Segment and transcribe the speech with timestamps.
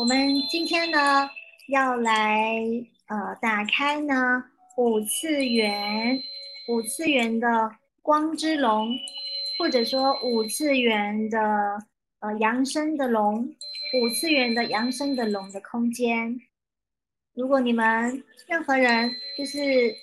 [0.00, 1.28] 我们今天呢
[1.68, 2.64] 要来
[3.08, 4.42] 呃打开呢
[4.78, 6.18] 五次元
[6.68, 7.70] 五次元的
[8.00, 8.96] 光之龙，
[9.58, 11.38] 或者说五次元的
[12.20, 13.46] 呃扬升的龙，
[14.00, 16.34] 五次元的扬升的龙的空间。
[17.34, 19.94] 如果你们任何人就是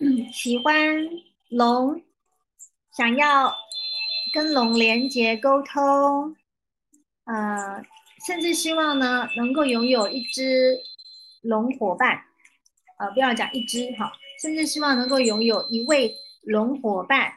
[0.34, 0.76] 喜欢
[1.48, 2.02] 龙，
[2.94, 3.50] 想要
[4.34, 6.36] 跟龙连接沟通，
[7.24, 7.82] 呃。
[8.26, 10.80] 甚至希望呢，能够拥有一只
[11.42, 12.24] 龙伙伴，
[12.98, 14.12] 呃，不要讲一只哈，
[14.42, 16.12] 甚至希望能够拥有一位
[16.42, 17.32] 龙伙伴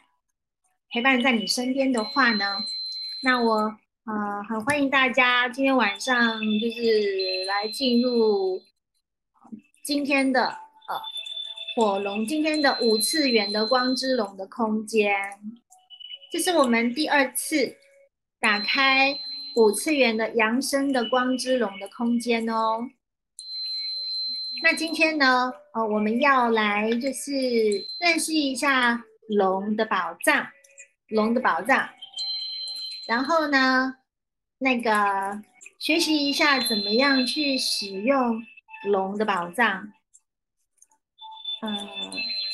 [0.90, 2.58] 陪伴在你身边的话呢，
[3.22, 8.60] 那我呃很欢迎大家今天晚上就是来进入
[9.84, 11.00] 今天的呃
[11.76, 15.16] 火龙今天的五次元的光之龙的空间，
[16.32, 17.78] 这是我们第二次
[18.40, 19.20] 打开。
[19.60, 22.90] 五次元的扬升的光之龙的空间哦。
[24.64, 27.34] 那今天呢，呃，我们要来就是
[28.00, 30.48] 认识一下龙的宝藏，
[31.10, 31.90] 龙的宝藏。
[33.06, 33.96] 然后呢，
[34.60, 35.42] 那个
[35.78, 38.42] 学习一下怎么样去使用
[38.86, 39.92] 龙的宝藏。
[41.64, 41.90] 嗯，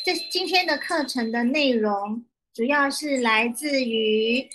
[0.03, 4.49] 这今天的课程的内容主要是来自于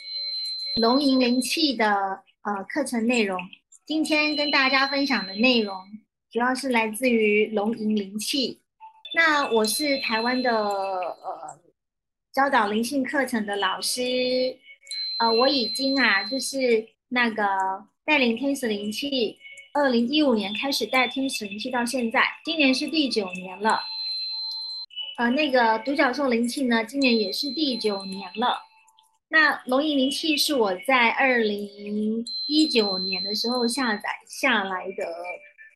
[0.80, 2.24] 龙吟灵气的。
[2.42, 3.38] 呃，课程内容
[3.84, 5.76] 今天跟大家分享的内容
[6.32, 8.58] 主要是来自于龙吟灵气。
[9.14, 11.60] 那我是台湾的呃
[12.32, 14.00] 教导灵性课程的老师，
[15.18, 17.44] 呃，我已经啊就是那个
[18.06, 19.36] 带领天使灵气，
[19.74, 23.82] 二零一五年开始带天使灵气到现在，今年是第九年了。
[25.18, 28.62] 呃，那个独角兽灵气呢，今年也是第九年了。
[29.32, 35.06] 那龙吟灵气是我在二零一九年的时候下载下来的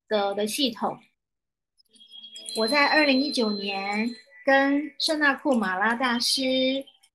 [0.09, 0.99] 的的系统。
[2.57, 4.11] 我在二零一九年
[4.45, 6.43] 跟圣纳库马拉大师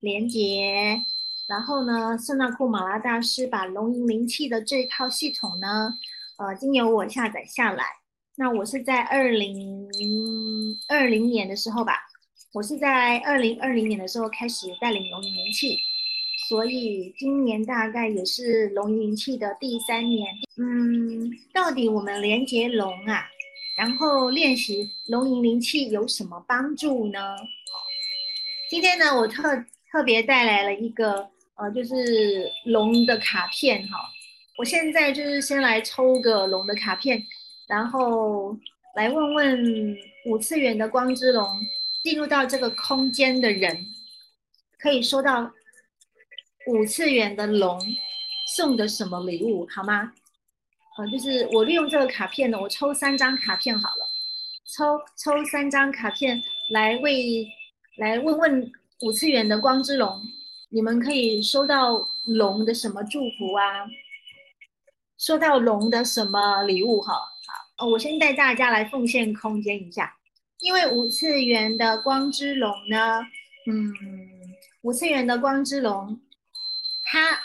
[0.00, 1.02] 连接，
[1.46, 5.92] 然后呢，圣纳库马拉大师把龙吟灵气的这套系统呢，
[6.38, 7.84] 呃，经由我下载下来。
[8.36, 9.86] 那我是在二零
[10.88, 11.98] 二零年的时候吧，
[12.54, 15.78] 我是在二零二零年的时候开始带领龙吟灵气。
[16.50, 20.34] 所以今年大概也是龙吟气的第三年。
[20.56, 23.24] 嗯，到底我们连接龙啊，
[23.78, 27.36] 然后练习龙吟灵气有什么帮助呢？
[28.68, 31.24] 今天呢，我特特别带来了一个
[31.54, 34.10] 呃，就是龙的卡片哈。
[34.58, 37.24] 我现在就是先来抽个龙的卡片，
[37.68, 38.58] 然后
[38.96, 39.96] 来问问
[40.26, 41.46] 五次元的光之龙
[42.02, 43.86] 进入到这个空间的人，
[44.80, 45.48] 可以收到。
[46.70, 47.80] 五次元的龙
[48.54, 50.12] 送的什么礼物好吗？
[50.96, 54.06] 呃，就是我利用这个卡片呢，我抽三张卡片好了，
[54.64, 56.40] 抽抽三张卡片
[56.72, 57.44] 来为
[57.96, 60.22] 来问问五次元的光之龙，
[60.68, 63.86] 你们可以收到龙的什么祝福啊？
[65.18, 67.14] 收到龙的什么礼物哈？
[67.78, 70.14] 好，我先带大家来奉献空间一下，
[70.60, 73.20] 因为五次元的光之龙呢，
[73.66, 73.92] 嗯，
[74.82, 76.20] 五次元的光之龙。
[77.12, 77.40] 他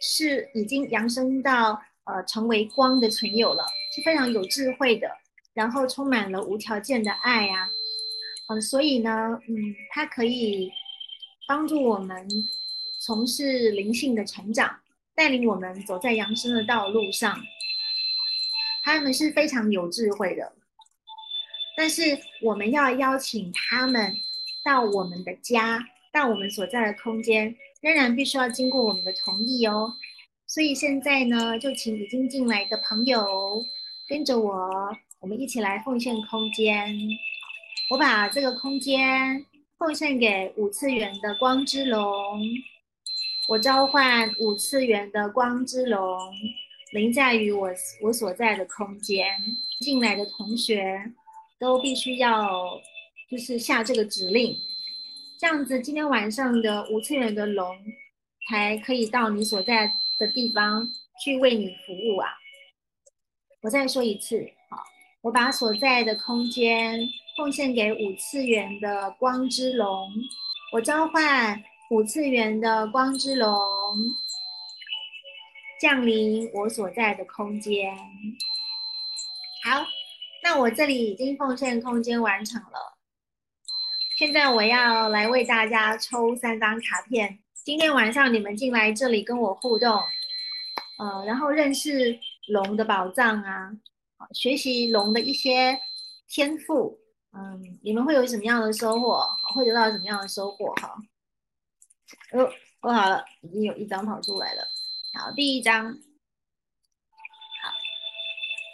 [0.00, 3.62] 是已经扬升到呃成为光的存有了，
[3.94, 5.06] 是非常有智慧的，
[5.52, 7.68] 然后充满了无条件的爱呀，
[8.48, 9.54] 嗯，所以呢，嗯，
[9.90, 10.72] 他可以
[11.46, 12.26] 帮助我们
[13.02, 14.80] 从事灵性的成长，
[15.14, 17.38] 带领我们走在扬升的道路上。
[18.82, 20.54] 他们是非常有智慧的，
[21.76, 24.16] 但是我们要邀请他们
[24.64, 27.54] 到我们的家，到我们所在的空间。
[27.82, 29.92] 仍然必须要经过我们的同意哦，
[30.46, 33.62] 所以现在呢，就请已经进来的朋友
[34.08, 34.70] 跟着我，
[35.18, 36.96] 我们一起来奉献空间。
[37.90, 39.44] 我把这个空间
[39.76, 42.40] 奉献给五次元的光之龙，
[43.48, 46.16] 我召唤五次元的光之龙
[46.92, 47.68] 凌驾于我
[48.00, 49.26] 我所在的空间。
[49.80, 51.12] 进来的同学
[51.58, 52.80] 都必须要
[53.28, 54.56] 就是下这个指令。
[55.42, 57.76] 这样子，今天晚上的五次元的龙
[58.48, 60.86] 才可以到你所在的地方
[61.20, 62.30] 去为你服务啊！
[63.62, 64.38] 我再说一次，
[64.70, 64.84] 好，
[65.20, 67.00] 我把所在的空间
[67.36, 70.12] 奉献给五次元的光之龙，
[70.74, 71.60] 我召唤
[71.90, 73.50] 五次元的光之龙
[75.80, 77.92] 降临我所在的空间。
[79.64, 79.84] 好，
[80.44, 82.91] 那我这里已经奉献空间完成了。
[84.22, 87.40] 现在我要来为大家抽三张卡片。
[87.64, 90.00] 今天晚上你们进来这里跟我互动，
[90.96, 92.16] 呃，然后认识
[92.46, 93.72] 龙的宝藏啊，
[94.32, 95.76] 学习龙的一些
[96.28, 97.00] 天赋，
[97.32, 99.26] 嗯，你们会有什么样的收获？
[99.52, 100.72] 会得到什么样的收获？
[100.74, 100.94] 哈，
[102.30, 102.48] 哦，
[102.82, 104.62] 我好了，已经有一张跑出来了。
[105.14, 105.92] 好，第一张，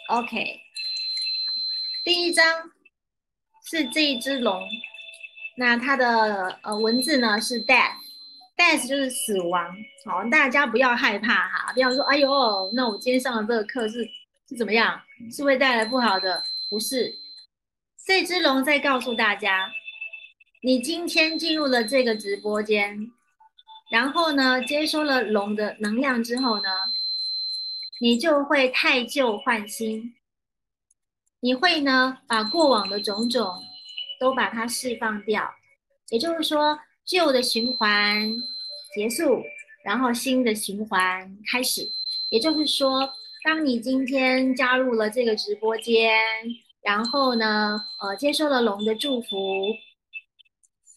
[0.07, 0.59] 好，OK，
[2.05, 2.69] 第一张
[3.65, 4.61] 是这一只龙，
[5.59, 9.75] 那它的呃文字呢是 death，death 就是死亡。
[10.05, 14.09] 好，大家不要害怕哈，不要说哎呦，那我今天上的这个课是
[14.47, 15.01] 是怎么样？
[15.29, 16.41] 是会带来不好的？
[16.69, 17.13] 不是。
[18.07, 19.69] 这只龙在告诉大家，
[20.63, 23.11] 你今天进入了这个直播间，
[23.91, 26.69] 然后呢，接收了龙的能量之后呢，
[27.99, 30.15] 你就会太旧换新，
[31.41, 33.61] 你会呢把过往的种种
[34.19, 35.49] 都把它释放掉，
[36.09, 38.29] 也就是说，旧的循环
[38.93, 39.41] 结束，
[39.83, 41.87] 然后新的循环开始。
[42.29, 43.09] 也就是说，
[43.43, 46.11] 当你今天加入了这个直播间。
[46.81, 49.75] 然后呢，呃，接受了龙的祝福，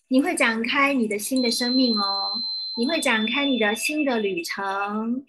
[0.06, 2.40] 你会展开你的新的生命哦，
[2.78, 5.26] 你会展开你的新的旅程。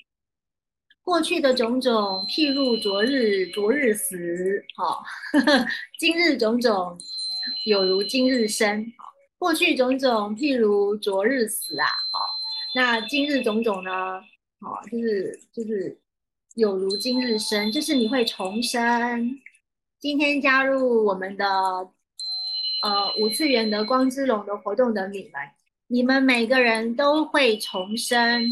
[1.02, 5.04] 过去的种种，譬如昨日，昨日死，哈，
[5.98, 7.00] 今日种种，
[7.66, 8.86] 有如今日生。
[9.38, 12.20] 过去种种，譬如昨日死啊，好，
[12.76, 13.92] 那今日种种呢，
[14.62, 16.00] 好，就是就是
[16.56, 19.38] 有如今日生，就是你会重生。
[20.00, 21.46] 今天加入我们的
[22.84, 25.34] 呃五次元的光之龙的活动的你们，
[25.88, 28.50] 你们每个人都会重生，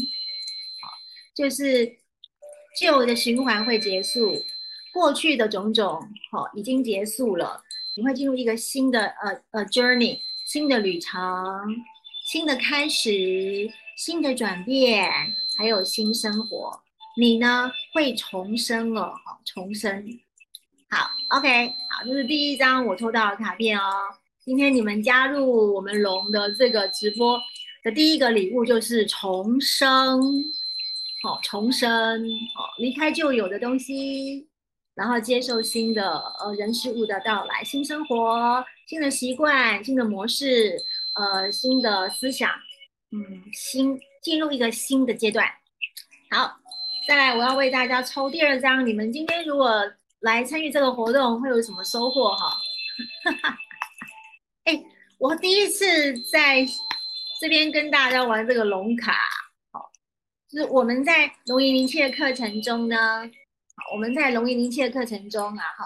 [1.34, 1.96] 就是
[2.78, 4.34] 旧的循环会结束，
[4.92, 6.00] 过去的种种
[6.30, 7.62] 好已经结束了，
[7.94, 11.20] 你会进入一个新的呃呃 journey，新的旅程，
[12.26, 15.10] 新的开始，新的转变，
[15.58, 16.80] 还有新生活，
[17.18, 20.06] 你呢会重生了，重生。
[20.88, 23.82] 好，OK，好，这是第一张我抽到的卡片哦。
[24.44, 27.40] 今天你们加入我们龙的这个直播
[27.84, 30.20] 的第一个礼物就是重生，
[31.22, 32.22] 好，重生，
[32.54, 34.48] 好，离开旧有的东西，
[34.94, 40.76] 然后接受新的呃人事物的到来，新生活，新的习惯，新的模式，
[41.16, 42.50] 呃，新的思想，
[43.10, 45.46] 嗯，新进入一个新的阶段。
[46.30, 46.56] 好，
[47.08, 48.86] 再来，我要为大家抽第二张。
[48.86, 49.82] 你们今天如果
[50.20, 52.56] 来参与这个活动会有什么收获哈？
[54.64, 54.82] 哎，
[55.18, 56.64] 我第一次在
[57.40, 59.12] 这边跟大家玩这个龙卡，
[59.72, 59.90] 好，
[60.48, 63.28] 就是我们在龙吟灵气的课程中呢，
[63.92, 65.84] 我们在龙吟灵气的课程中啊，哈，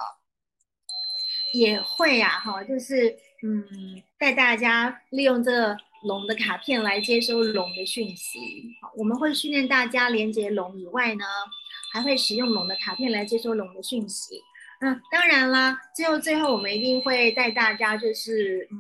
[1.53, 8.39] 也会啊，哈，就是嗯，带大家利用这个龙的卡片来接收龙的讯息，
[8.83, 11.25] 好，我们会训练大家连接龙以外呢。
[11.93, 14.43] 还会使用龙的卡片来接收龙的讯息。
[14.81, 18.77] 嗯，当然啦，最后最后我们一定会带大家就是嗯，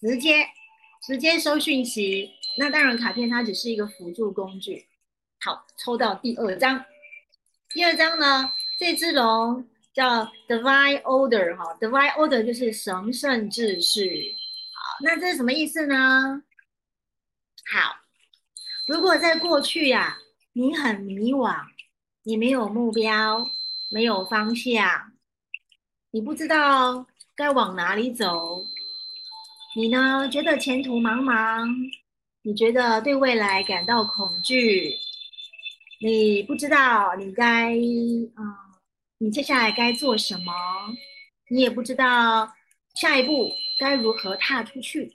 [0.00, 0.46] 直接
[1.02, 2.30] 直接收讯息。
[2.56, 4.86] 那当然，卡片它只是一个辅助工具。
[5.44, 6.82] 好，抽到第二张，
[7.74, 14.34] 第二张呢，这只龙叫 Divine Order 哈，Divine Order 就是神圣秩序。
[14.72, 16.42] 好，那这是什么意思呢？
[17.70, 17.96] 好，
[18.86, 20.16] 如果在过去呀，
[20.52, 21.54] 你很迷惘。
[22.26, 23.44] 你没有目标，
[23.90, 25.12] 没有方向，
[26.10, 28.64] 你不知道该往哪里走。
[29.76, 31.68] 你呢，觉得前途茫茫，
[32.40, 34.96] 你觉得对未来感到恐惧，
[36.04, 38.54] 你不知道你该，嗯，
[39.16, 40.52] 你接下来该做什么，
[41.48, 42.46] 你也不知道
[42.94, 45.10] 下一步该如何踏出去。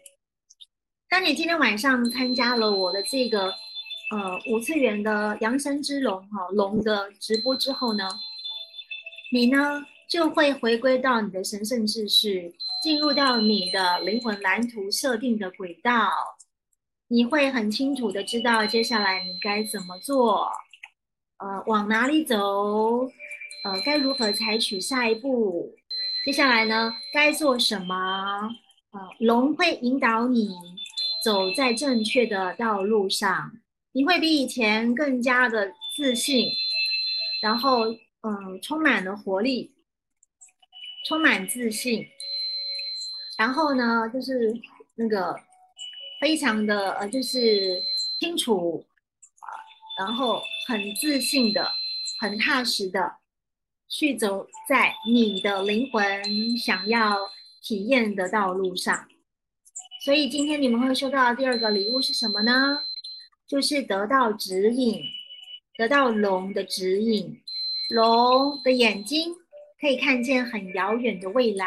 [1.08, 3.54] 当你今天晚上参加了我的这个。
[4.12, 8.10] 呃，五次元的扬声之龙哈龙的直播之后呢，
[9.32, 16.10] 你呢就会回归到你的神圣秩序，进入到你的灵魂蓝图设定的轨道，
[17.08, 20.52] 你会很清楚的知道接下来你该怎么做，
[21.40, 23.10] 呃，往哪里走，
[23.64, 25.74] 呃，该如何采取下一步，
[26.26, 27.96] 接下来呢该做什么？
[28.92, 30.50] 呃，龙会引导你
[31.24, 33.52] 走在正确的道路上。
[33.92, 36.52] 你会比以前更加的自信，
[37.42, 37.86] 然后
[38.22, 39.72] 嗯，充满了活力，
[41.08, 42.06] 充满自信，
[43.38, 44.54] 然后呢，就是
[44.96, 45.36] 那个
[46.22, 47.82] 非常的呃，就是
[48.20, 48.86] 清楚
[49.40, 49.48] 啊，
[49.98, 51.68] 然后很自信的，
[52.20, 53.16] 很踏实的
[53.88, 57.18] 去走在你的灵魂想要
[57.60, 59.08] 体验的道路上。
[60.06, 62.84] 所以今天你们会收到的第二个礼物是什么呢？
[63.48, 65.02] 就是得到指引，
[65.76, 67.42] 得到龙的指引，
[67.90, 69.34] 龙的眼睛
[69.82, 71.66] 可以看见很遥远的未来，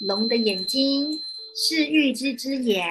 [0.00, 1.16] 龙的眼睛
[1.54, 2.84] 是预知之眼，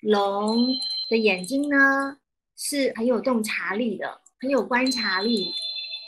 [0.00, 0.66] 龙
[1.10, 2.16] 的眼睛呢
[2.56, 5.52] 是很有洞察力的，很有观察力，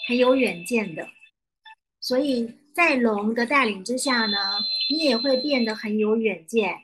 [0.08, 1.06] 很有远见的，
[2.00, 4.38] 所以在龙的带领之下呢，
[4.90, 6.74] 你也会变得很有远见，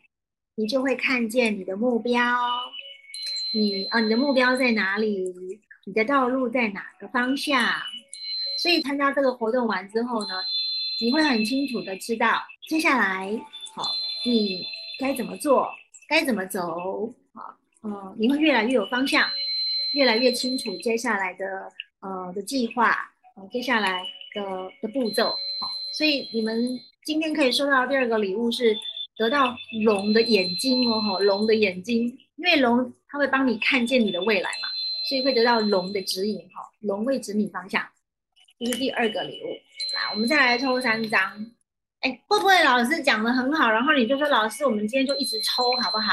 [0.57, 2.21] 你就会看见你的目标，
[3.55, 5.25] 你啊，你的目标在哪里？
[5.87, 7.65] 你的道路在哪个方向？
[8.63, 10.35] 所以参加这个活动完之后呢，
[11.01, 13.31] 你会很清楚的知道接下来
[13.75, 13.95] 好
[14.27, 14.67] 你
[14.99, 15.71] 该怎么做，
[16.07, 19.27] 该怎么走，好，嗯，你会越来越有方向，
[19.93, 22.95] 越来越清楚接下来的呃的计划，
[23.37, 24.03] 呃，接下来
[24.35, 25.31] 的的步骤，
[25.61, 28.77] 好，所以你们今天可以收到第二个礼物是
[29.17, 34.69] 得到龙的眼睛哦，哈，龙的眼睛，因为龙它会帮你看见你的未来嘛。
[35.09, 37.83] 所以会得到龙的指引，哈，龙会指你方向，
[38.59, 39.47] 这是第二个礼物。
[39.95, 41.19] 来，我们再来抽三张。
[42.01, 46.13] 哎，会不会老师讲的很好，然后你就说老师，我们今天就一直抽好不好？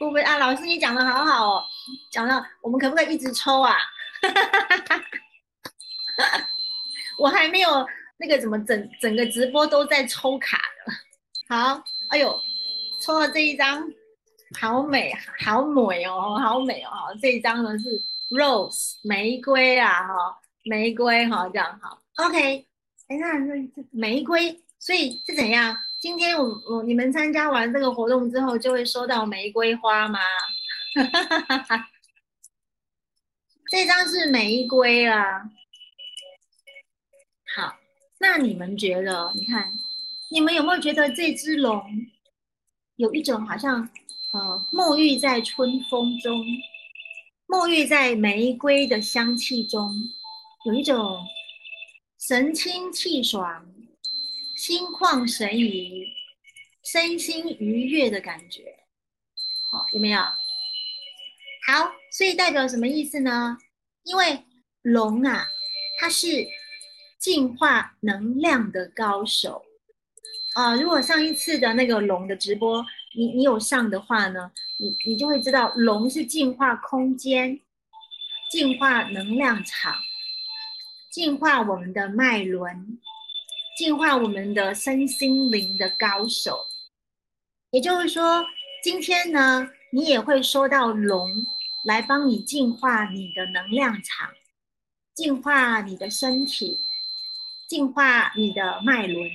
[0.00, 0.38] 会不会啊？
[0.38, 1.64] 老师你讲的好好哦，
[2.10, 3.76] 讲的我们可不可以一直抽啊？
[7.18, 7.86] 我还没有
[8.18, 11.54] 那个怎么整整个直播都在抽卡的。
[11.54, 12.40] 好，哎呦，
[13.02, 13.86] 抽了这一张。
[14.58, 15.14] 好美，
[15.44, 16.90] 好美哦，好美哦！
[17.22, 17.88] 这一张呢是
[18.30, 20.12] rose 玫瑰啊，哈，
[20.64, 22.02] 玫瑰哈，这样好。
[22.16, 22.66] OK，
[23.06, 23.54] 哎，那那
[23.92, 25.76] 玫瑰，所以是怎样？
[26.00, 30.18] 今天我我你们参加完这个活动之后，就会收到玫瑰花吗？
[33.70, 35.42] 这张是玫瑰啊。
[37.54, 37.76] 好，
[38.18, 39.30] 那你们觉得？
[39.34, 39.70] 你看，
[40.30, 41.84] 你们有没有觉得这只龙
[42.96, 43.86] 有一种好像？
[44.32, 46.42] 呃，沐浴在春风中，
[47.46, 49.92] 沐浴在玫瑰的香气中，
[50.64, 51.26] 有一种
[52.18, 53.66] 神清气爽、
[54.70, 56.06] 心旷神怡、
[56.84, 58.72] 身心愉悦的感觉。
[59.72, 60.20] 好，有没有？
[60.20, 63.58] 好，所以代表什么意思呢？
[64.04, 64.44] 因为
[64.82, 65.44] 龙啊，
[65.98, 66.46] 它是
[67.18, 69.64] 净化能量的高手
[70.54, 70.76] 啊。
[70.76, 72.86] 如果上一次的那个龙的直播。
[73.16, 77.58] 你你有上的话呢，你你就会知道，龙是净化空间、
[78.52, 79.96] 净化能量场、
[81.10, 83.00] 净化我们的脉轮、
[83.80, 86.66] 净化我们的身心灵的高手。
[87.70, 88.44] 也就是说，
[88.84, 91.30] 今天呢，你也会收到龙
[91.86, 94.28] 来帮你净化你的能量场、
[95.14, 96.78] 净化你的身体、
[97.70, 99.30] 净化你的脉轮、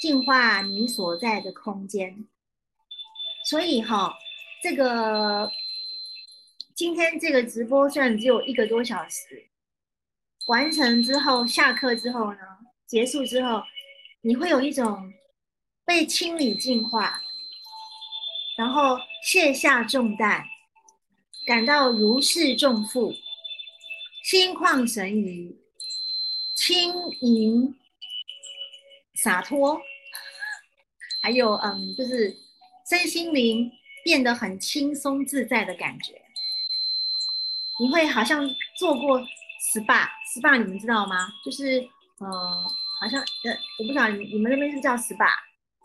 [0.00, 2.26] 净化你所在的空间。
[3.50, 4.16] 所以哈，
[4.62, 5.52] 这个
[6.74, 9.50] 今天这个直播虽然只有一个多小时，
[10.46, 12.38] 完成之后下课之后呢，
[12.88, 13.62] 结束之后，
[14.22, 15.12] 你会有一种
[15.84, 17.20] 被清理净化，
[18.56, 20.44] 然后卸下重担，
[21.46, 23.14] 感到如释重负，
[24.24, 25.56] 心旷神怡，
[26.56, 27.78] 轻盈
[29.14, 29.80] 洒脱，
[31.22, 32.36] 还有嗯，就是。
[32.88, 33.70] 身心灵
[34.02, 36.14] 变得很轻松自在的感觉，
[37.78, 41.28] 你会好像做过 SPA，SPA 你们知道吗？
[41.44, 41.86] 就是
[42.20, 42.28] 呃，
[43.00, 45.28] 好像呃，我不知道你你们那边是叫 SPA，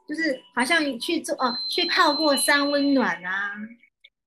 [0.08, 3.52] 就是好像去做哦，去泡过山温暖啊，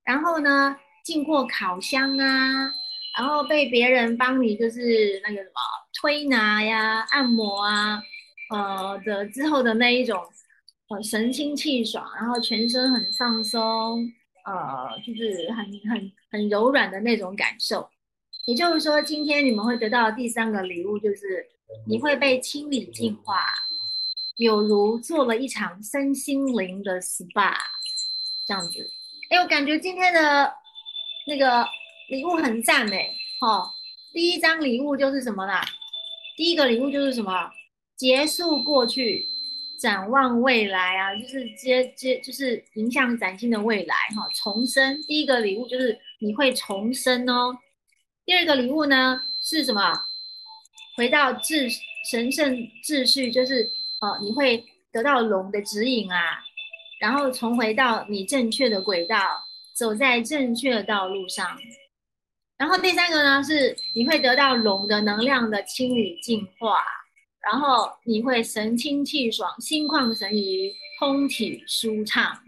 [0.05, 2.73] 然后呢，进过烤箱啊，
[3.19, 5.61] 然后被别人帮你就是那个什么
[6.01, 8.03] 推拿呀、按摩啊，
[8.51, 10.23] 呃的之后的那一种。
[10.89, 14.09] 呃，神清气爽，然后全身很放松，
[14.45, 17.91] 呃，就是很很很柔软的那种感受。
[18.45, 21.45] 也就是说，今天你们会得到第三个礼物，就是
[21.87, 23.45] 你会被清理净化，
[24.37, 27.55] 有如做了一场身心灵的 SPA
[28.47, 28.91] 这样子。
[29.31, 30.53] 哎，我感觉今天的
[31.27, 31.67] 那个
[32.09, 33.75] 礼物很赞哎，好，
[34.13, 35.65] 第一张礼物就是什么啦？
[36.37, 37.51] 第一个礼物就是什么？
[37.97, 39.27] 结束过去。
[39.79, 45.03] 展望未来啊，就是接接就是迎向崭新的未来哈，重生。
[45.03, 47.59] 第一个礼物就是你会重生哦。
[48.25, 49.93] 第二个礼物呢是什么？
[50.97, 51.73] 回到秩
[52.11, 56.43] 神圣秩序，就是哦，你会得到龙的指引啊，
[57.01, 59.19] 然后重回到你正确的轨道，
[59.75, 61.47] 走在正确的道路上。
[62.57, 66.83] 然后第三个呢是你会得到龙的能量的清理净化。
[67.41, 72.43] 然后你会神清气爽、心旷神怡、通体舒畅。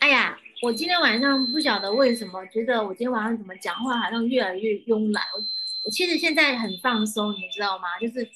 [0.00, 5.24] 哎呀，我今天晚上不晓得为什么，觉得我今天晚上怎么讲话好像越来越慵懒。
[5.84, 7.98] 我其实现在很放松，你知道吗？
[8.00, 8.28] 就是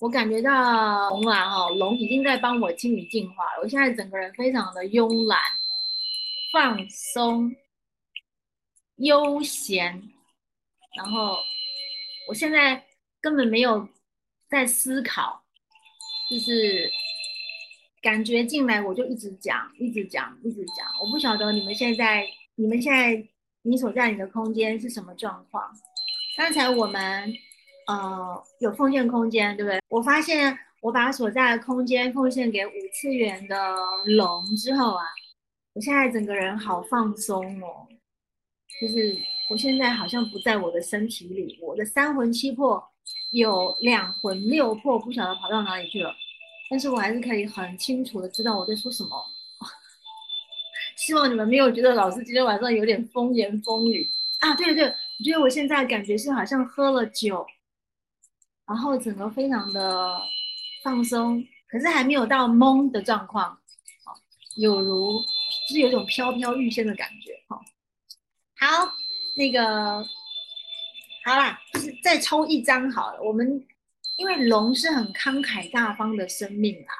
[0.00, 3.60] 我感觉到龙啊，哈，龙已经在帮我清理净化了。
[3.62, 5.40] 我现在整个人非常的慵懒、
[6.52, 7.54] 放松、
[8.96, 10.02] 悠闲，
[10.96, 11.38] 然后
[12.28, 12.84] 我现在
[13.20, 13.88] 根本没有
[14.48, 15.42] 在思考，
[16.30, 16.90] 就是。
[18.02, 20.84] 感觉进来我就一直讲，一直讲，一直讲。
[21.00, 23.24] 我不晓得你们现在，你们现在
[23.62, 25.70] 你所在你的空间是什么状况？
[26.36, 27.32] 刚才我们
[27.86, 29.80] 呃有奉献空间，对不对？
[29.88, 33.56] 我发现我把所在的空间奉献给五次元的
[34.06, 35.04] 龙之后啊，
[35.74, 37.86] 我现在整个人好放松哦，
[38.80, 39.16] 就是
[39.50, 42.82] 我现在好像不在我的身体里，我的三魂七魄
[43.32, 46.14] 有两魂六魄，不晓得跑到哪里去了。
[46.70, 49.10] 但是我还是可以很清楚的知道我在说什么。
[50.96, 54.08] 希望你们没有觉得老师今天晚上有点风言风语
[54.40, 54.54] 啊！
[54.54, 57.46] 对对，我觉得我现在感觉是好像喝了酒，
[58.66, 60.20] 然后整个非常的
[60.82, 63.56] 放松，可是还没有到懵的状况，
[64.56, 65.22] 有如
[65.68, 67.40] 就是有种飘飘欲仙的感觉。
[67.46, 67.60] 哈，
[68.58, 68.92] 好，
[69.36, 70.04] 那个
[71.24, 73.64] 好啦，就是再抽一张好了，我们。
[74.18, 76.92] 因为龙是很慷慨大方的生命啊，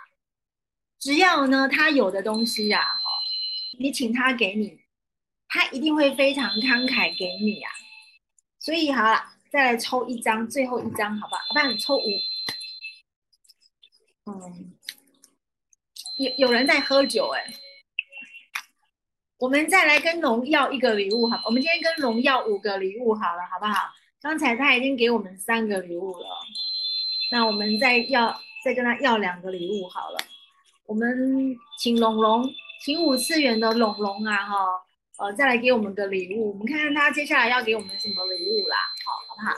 [1.01, 3.01] 只要呢他有的东西呀，哈，
[3.81, 4.81] 你请他给你，
[5.49, 7.69] 他一定会非常慷慨给你呀。
[8.63, 11.39] 所以好了，再来抽一张，最后一张，好吧？
[11.53, 12.07] 不然抽五。
[14.27, 14.73] 嗯，
[16.19, 17.53] 有有人在喝酒哎，
[19.39, 23.91] 我们再来跟龙要一个礼物，好，我们今天跟龙要五个礼物，好了，好不好？
[24.21, 26.29] 刚才他已经给我们三个礼物了。
[27.33, 30.19] 那我们再要再跟他要两个礼物好了，
[30.87, 32.49] 我们请龙龙，
[32.85, 34.57] 请五次元的龙龙啊哈，
[35.23, 39.55] 呃，再来给我们个礼物，我们看看他接下来要给我们什么礼物啦，好，好不好？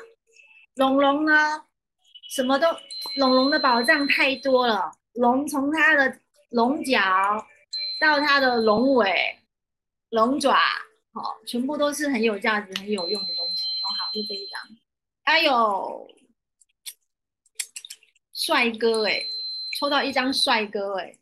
[0.74, 1.64] 龙龙呢，
[2.30, 2.68] 什么都，
[3.16, 7.00] 龙龙的宝藏太多了，龙从它的龙角
[8.00, 9.38] 到它的龙尾、
[10.10, 10.54] 龙爪，
[11.12, 13.62] 好，全部都是很有价值、很有用的东西。
[13.62, 14.60] 哦，好，就这一张，
[15.24, 16.08] 还有。
[18.36, 19.24] 帅哥哎，
[19.78, 21.16] 抽到一张帅哥哎，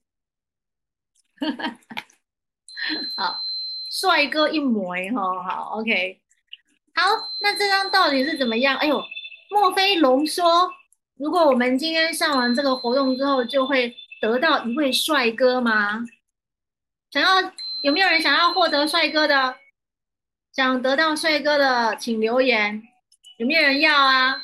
[3.15, 3.41] 好，
[4.03, 6.21] 帅哥一枚哈，好，OK，
[6.93, 7.03] 好，
[7.41, 8.77] 那这张到底是怎么样？
[8.79, 9.01] 哎呦，
[9.49, 10.69] 莫非龙说，
[11.17, 16.01] 如果我们今天上完这个活动之后，就会得到一位帅哥吗？
[17.13, 17.53] 想要
[17.85, 19.55] 有没有人想要获得帅哥的？
[20.53, 22.83] 想得到帅哥的，请留言，
[23.39, 24.43] 有没有人要啊？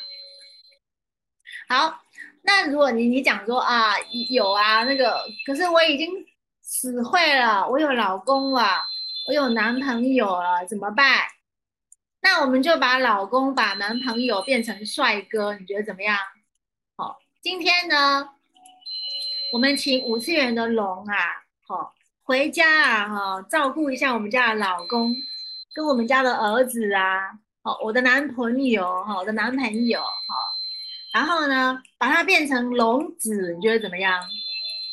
[1.68, 1.98] 好。
[2.44, 3.94] 那如果你你讲说啊
[4.30, 6.08] 有啊那个，可是我已经
[6.62, 8.84] 死会了，我有老公了，
[9.28, 11.18] 我有男朋友了，怎么办？
[12.22, 16.16] 那我们就把老公把男朋友变成帅哥，你觉得怎么样？
[16.96, 18.30] 好，今天呢，
[19.52, 21.14] 我们请五次元的龙啊，
[21.66, 25.14] 好回家啊，哈，照顾一下我们家的老公
[25.74, 30.08] 跟我们家的儿子啊，好，我的男朋友，哈，我的男朋友，好。
[31.12, 34.18] 然后呢，把它变成龙子，你觉得怎么样？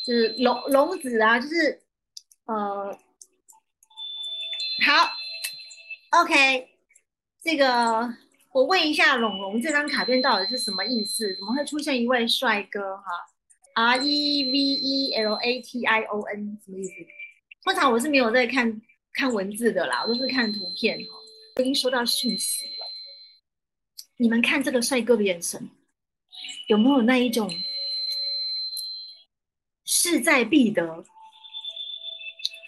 [0.05, 1.81] 就是龙龙子啊，就是
[2.47, 2.97] 呃，
[4.83, 5.09] 好
[6.21, 6.67] ，OK，
[7.41, 8.13] 这个
[8.51, 11.33] 我问一下龙龙，这张卡片到底是什么意思？
[11.35, 12.97] 怎么会出现一位帅哥？
[12.97, 13.03] 哈
[13.73, 16.91] ，R E V E L A T I O N 什么意思？
[17.63, 18.81] 通常我是没有在看
[19.13, 21.61] 看文字的啦，我都是看图片哈。
[21.61, 22.85] 已经收到讯息了，
[24.17, 25.69] 你们看这个帅哥的眼神。
[26.67, 27.49] 有没有那一种
[29.85, 31.05] 势在必得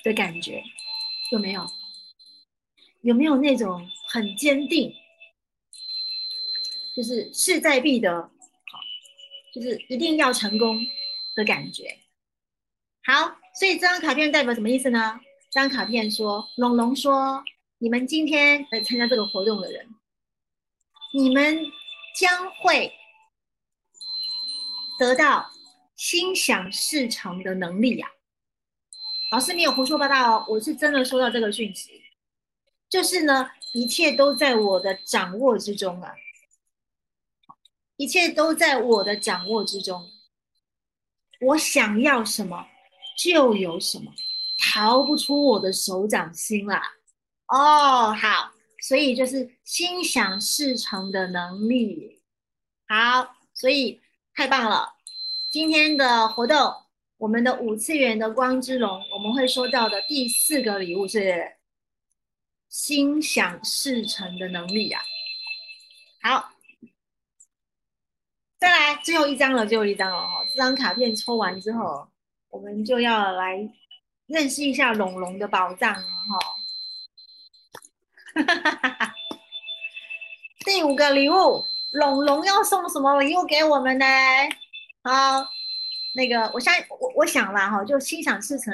[0.04, 0.64] 的感觉？
[1.34, 1.68] 有没有？
[3.08, 4.94] 有没有那种很坚定，
[6.94, 8.30] 就是势在必得，好，
[9.56, 10.78] 就是一定要成功
[11.34, 11.98] 的感觉？
[13.06, 15.18] 好，所以这张卡片代表什么意思呢？
[15.50, 17.42] 这张卡片说，龙龙说，
[17.78, 19.88] 你们今天来参加这个活动的人，
[21.14, 21.58] 你们
[22.20, 22.92] 将会。
[25.00, 25.48] 得到
[25.96, 28.08] 心想事成的能力呀，
[29.32, 32.02] 老师没有胡说八道哦，我是真的收到这个讯息，
[32.90, 36.14] 就是呢，一切都在我的掌握之中啊，
[37.96, 40.10] 一切都在我的掌握之中，
[41.42, 42.68] 我想要什么
[43.18, 44.14] 就有什么，
[44.58, 46.82] 逃不出我的手掌心啦。
[47.48, 52.22] 哦，好，所以就是心想事成的能力，
[52.88, 54.02] 好，所以。
[54.36, 54.94] 太棒了！
[55.52, 56.72] 今天的活动，
[57.18, 61.57] 我们的五次元的光之龙，我们会收到的第四个礼物是
[62.70, 65.02] 心想事成的能力啊。
[66.22, 66.52] 好，
[68.60, 70.46] 再来最后一张了，最后一张了哈。
[70.46, 72.10] 这张卡片抽完之后，
[72.50, 73.58] 我们就要来
[74.26, 76.08] 认识一下龙龙的宝藏了
[78.36, 79.14] 哈哈哈。
[80.66, 84.06] 第五个礼物，龙龙要送什么礼物给我们呢？
[85.04, 85.48] 好，
[86.14, 88.74] 那个我相我我想了哈，就心想事成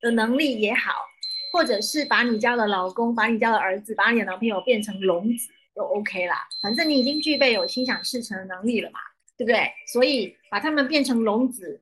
[0.00, 1.04] 的能力也好，
[1.52, 6.46] 或者是把你家的老公、把你家的儿子、把你的男朋友变成龙子都 OK 啦。
[6.62, 9.00] 反正你已经具备有心想事成的能力了嘛，
[9.36, 9.70] 对不对？
[9.92, 11.80] 所以把他们变成龙子，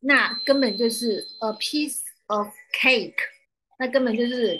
[0.00, 2.48] 那根本就是 a piece of
[2.80, 3.16] cake，
[3.78, 4.58] 那根本就是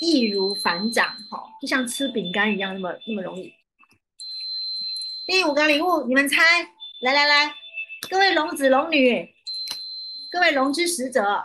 [0.00, 3.52] 易如反掌哈，就像吃饼干一样那么那么容易。
[5.26, 6.36] 第五个礼物，你们猜？
[7.00, 7.54] 来来来。
[8.08, 9.34] 各位龙子龙女，
[10.30, 11.44] 各位龙之使者，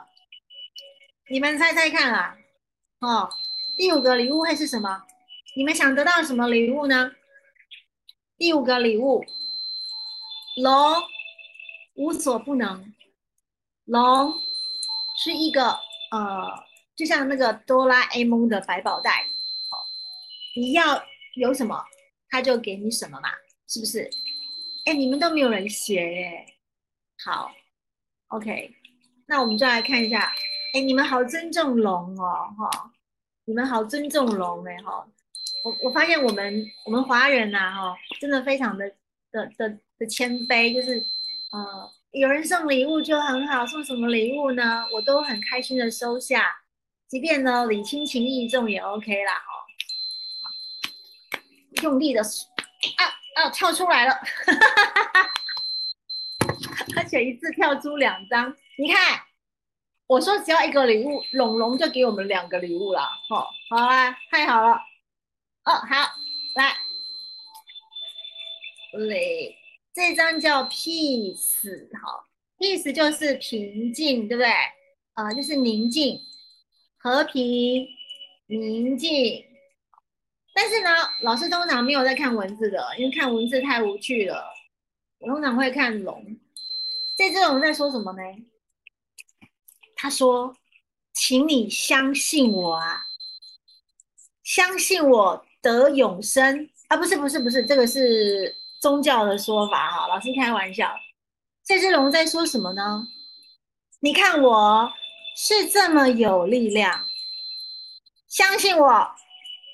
[1.32, 2.38] 你们猜猜看啊！
[3.00, 3.30] 哦，
[3.78, 5.04] 第五个礼物会是什么？
[5.56, 7.10] 你们想得到什么礼物呢？
[8.38, 9.24] 第五个礼物，
[10.62, 11.02] 龙
[11.94, 12.94] 无所不能，
[13.86, 14.34] 龙
[15.24, 15.80] 是一个
[16.12, 16.66] 呃，
[16.98, 19.80] 就像那个哆啦 A 梦的百宝袋，哦，
[20.58, 21.02] 你要
[21.36, 21.82] 有什么，
[22.28, 23.30] 他就给你什么嘛，
[23.70, 24.10] 是不是？
[24.86, 26.46] 哎，你们都没有人写耶。
[27.24, 27.50] 好
[28.28, 28.76] ，OK，
[29.28, 30.34] 那我们就来看一下。
[30.74, 32.92] 哎，你们好尊重龙哦，哈，
[33.46, 35.06] 你们好尊重龙哎，哈。
[35.64, 38.90] 我我发现我们我们华人呐，哈，真的非常的
[39.32, 41.04] 的的的谦卑，就是
[41.52, 44.86] 呃，有人送礼物就很好，送什么礼物呢？
[44.94, 46.62] 我都很开心的收下，
[47.08, 49.44] 即便呢礼轻情意重也 OK 啦，哈。
[51.84, 53.06] 用力的啊
[53.36, 55.30] 啊，跳出来了哈哈哈哈哈。
[56.96, 59.22] 而且一次跳出两张，你看，
[60.12, 64.74] 我说只要一个礼物，龙龙就给我们两个礼物了，好，好啦，太好了，
[65.64, 66.12] 哦，好，
[66.56, 66.76] 来，
[69.08, 69.56] 嘞，
[69.94, 72.26] 这张叫 peace，好
[72.60, 74.52] ，peace 就是平静，对不对？
[75.14, 76.20] 啊，就是宁静、
[76.98, 77.88] 和平、
[78.48, 79.46] 宁静。
[80.54, 80.90] 但是呢，
[81.22, 84.44] 老师通常没有在看文字的，因为看文字太无趣了，
[85.20, 86.38] 我通常会看龙。
[87.16, 88.22] 这只龙在说什么呢？
[90.02, 90.52] 他说
[91.14, 93.04] ：“请你相信我啊，
[94.44, 96.98] 相信我得永生啊！
[96.98, 100.92] 不是不是不是，这个是宗教的说法哈，老师开玩笑。
[101.64, 103.08] 这只龙在说什么呢？
[104.00, 104.92] 你看我
[105.38, 107.06] 是这么有力量，
[108.28, 109.08] 相信我，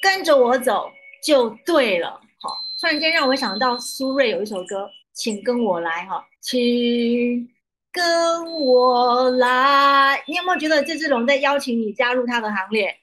[0.01, 0.91] 跟着我走
[1.23, 2.19] 就对了。
[2.41, 7.49] 好，突然间让我想到苏芮有一首歌。”请跟我来哈，请
[7.97, 10.23] 跟我来。
[10.27, 12.95] 你有没有觉得这只龙在邀请你加入它的行列？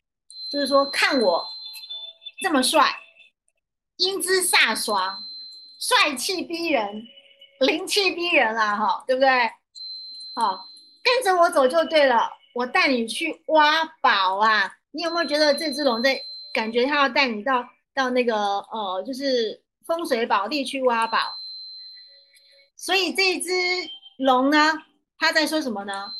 [0.49, 1.45] 就是说，看我
[2.41, 2.95] 这么帅，
[3.97, 5.19] 英姿飒爽，
[5.81, 7.03] 帅气逼人，
[7.59, 9.29] 灵气逼人啊，哈，对不对？
[10.37, 10.65] 好，
[11.03, 12.31] 跟着我走就对了。
[12.55, 14.77] 我带你去挖宝啊！
[14.93, 16.21] 你有没有觉得这只龙在
[16.53, 21.19] 感觉它要带你到到那个呃，就是风水宝地去挖宝？
[22.77, 23.51] 所以这只
[24.19, 24.83] 龙呢，
[25.19, 26.13] 它在说什么呢？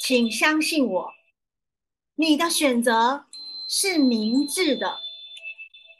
[0.00, 1.12] 请相信我，
[2.14, 3.26] 你的选择
[3.68, 5.00] 是明智的，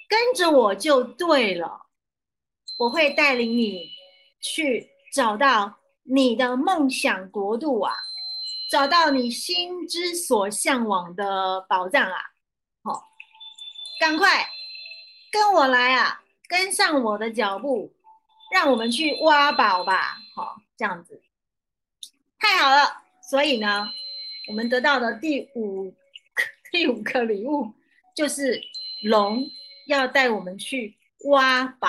[0.08, 1.86] 跟着我就对了。
[2.78, 3.90] 我会带领你
[4.40, 7.94] 去找到你的梦想国度啊，
[8.70, 12.18] 找到你心之所向往的宝藏啊！
[12.84, 13.04] 好，
[14.00, 14.48] 赶快
[15.30, 17.92] 跟我来啊，跟上我的脚步。
[18.52, 21.22] 让我们去挖宝吧，好，这样子
[22.38, 23.02] 太好了。
[23.30, 23.88] 所以呢，
[24.48, 25.94] 我们得到的第五
[26.70, 27.72] 第五个礼物
[28.14, 28.60] 就是
[29.04, 29.44] 龙
[29.86, 31.88] 要带我们去挖宝。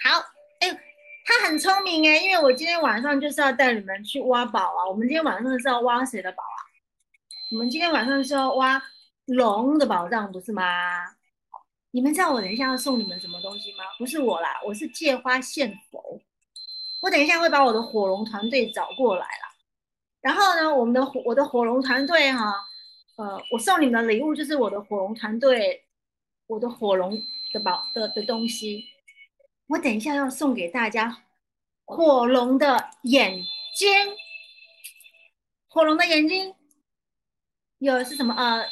[0.00, 0.20] 好，
[0.60, 0.80] 哎，
[1.24, 4.88] 他很聪明哎，因为我今天晚上就是要带你们去挖宝啊。
[4.88, 6.60] 我们今天晚上是要挖谁的宝啊？
[7.52, 8.82] 我们今天晚上是要挖
[9.26, 10.62] 龙的宝藏，不是吗？
[11.90, 13.84] 你们知道我等一下要送你们什么东西吗？
[13.98, 16.20] 不是我啦，我是借花献佛。
[17.04, 19.54] 我等一下会把我的火龙团队找过来了。
[20.22, 22.54] 然后呢，我们的火我的火龙团队哈，
[23.16, 25.84] 呃，我送你们的礼物就是我的火龙团队，
[26.46, 28.86] 我的火龙的宝的的东西。
[29.66, 31.14] 我等一下要送给大家
[31.84, 33.38] 火龙的眼
[33.76, 33.90] 睛，
[35.68, 36.54] 火龙的眼睛
[37.80, 38.66] 有是什么呃，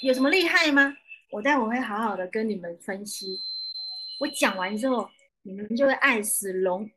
[0.00, 0.96] 有什么厉害吗？
[1.32, 3.38] 我待会会好好的跟你们分析。
[4.20, 5.06] 我讲完之后，
[5.42, 6.90] 你们就会爱死龙，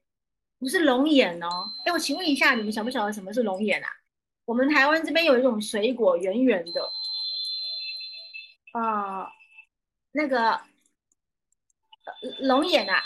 [0.59, 1.71] 不是龙眼哦。
[1.85, 3.87] 哎，我请问一下，你们晓不晓得什么是龙眼啊？
[4.45, 6.81] 我们台湾这边有一种水果，圆圆的，
[8.73, 9.27] 呃，
[10.13, 10.59] 那个
[12.41, 13.03] 龙眼啊，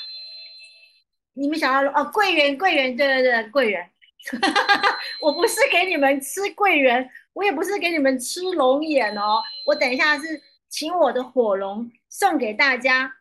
[1.34, 3.92] 你们想要哦，桂圆，桂圆，对对对，桂圆。
[5.20, 9.42] 我不是给你们吃桂圆，我也不是给你们吃龙眼哦。
[9.66, 13.12] 我等一下是请我的火龙送给大家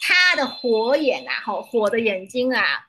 [0.00, 2.85] 他的火眼啊，好火的眼睛啊。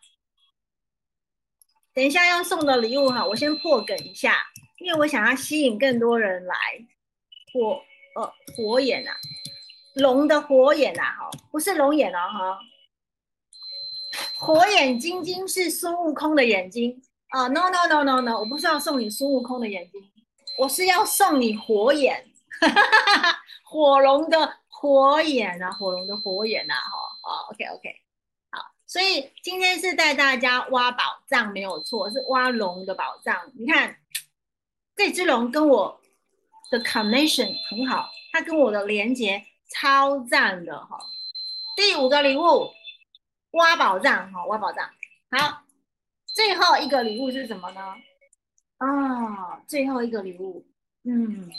[1.98, 4.36] 等一下要送的礼物哈，我先破梗一下，
[4.78, 6.56] 因为我想要吸引更多人来。
[7.52, 7.82] 火
[8.16, 9.16] 呃火眼啊，
[9.96, 12.60] 龙的火眼啊，哈，不是龙眼哦，哈。
[14.36, 17.02] 火眼金睛是孙悟空的眼睛。
[17.30, 20.00] 啊，no no no no no，我不是要送你孙悟空的眼睛，
[20.60, 22.24] 我是要送你火眼，
[23.66, 26.92] 火龙的火眼啊，火龙的火眼啊，哈，
[27.24, 27.90] 好，OK OK，
[28.88, 33.52] 所以今天是带大家挖宝藏，没有错，是挖龙的宝藏。
[33.54, 33.98] 你看，
[34.96, 36.02] 这只龙跟我
[36.72, 40.98] 的 connection 很好，它跟我的连接超赞的哈。
[41.76, 42.72] 第五个礼物，
[43.52, 44.90] 挖宝藏，哈，挖宝藏，
[45.32, 45.64] 好。
[46.34, 47.82] 最后一个礼物是什么呢？
[48.78, 50.68] 啊，最后一个礼物，
[51.04, 51.50] 嗯，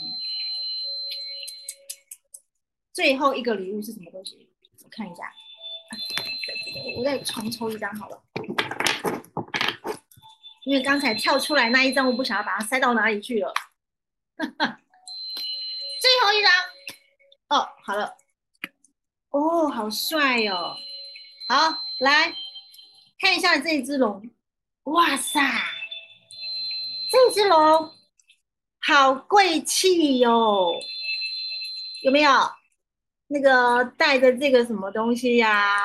[2.93, 4.49] 最后一个礼物是什么东西？
[4.81, 5.23] 我看一下，
[6.97, 8.21] 我再重抽一张好了，
[10.65, 13.53] 因为刚才跳出来那一张，我不想要把它塞到哪里去了。
[14.37, 14.47] 最
[16.23, 16.51] 后一张，
[17.49, 18.15] 哦，好了，
[19.29, 20.75] 哦，好帅哦，
[21.47, 22.33] 好，来
[23.19, 24.29] 看一下这只龙。
[24.83, 25.39] 哇塞，
[27.11, 27.91] 这只龙
[28.79, 30.73] 好贵气哟！
[32.01, 32.31] 有没有
[33.27, 35.77] 那个带着这个什么东西呀？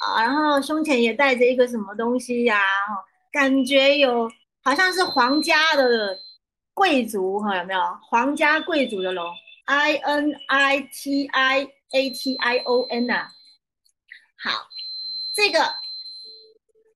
[0.00, 2.60] 啊然后胸前也带着一个什么东西呀？
[3.32, 4.28] 感觉有
[4.64, 6.18] 好像是皇家的
[6.74, 9.24] 贵族哈，有没有皇家贵族的龙
[9.66, 13.28] ？I N I T I A T I O N 呐。
[14.42, 14.50] 好，
[15.36, 15.60] 这个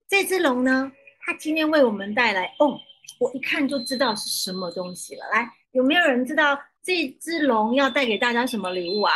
[0.09, 0.91] 这只龙呢？
[1.21, 2.79] 它今天为我们带来哦，
[3.21, 5.25] 我一看就知道是什么东西了。
[5.31, 9.15] 来，有没有人知道这只龙要带给大家什么礼物啊？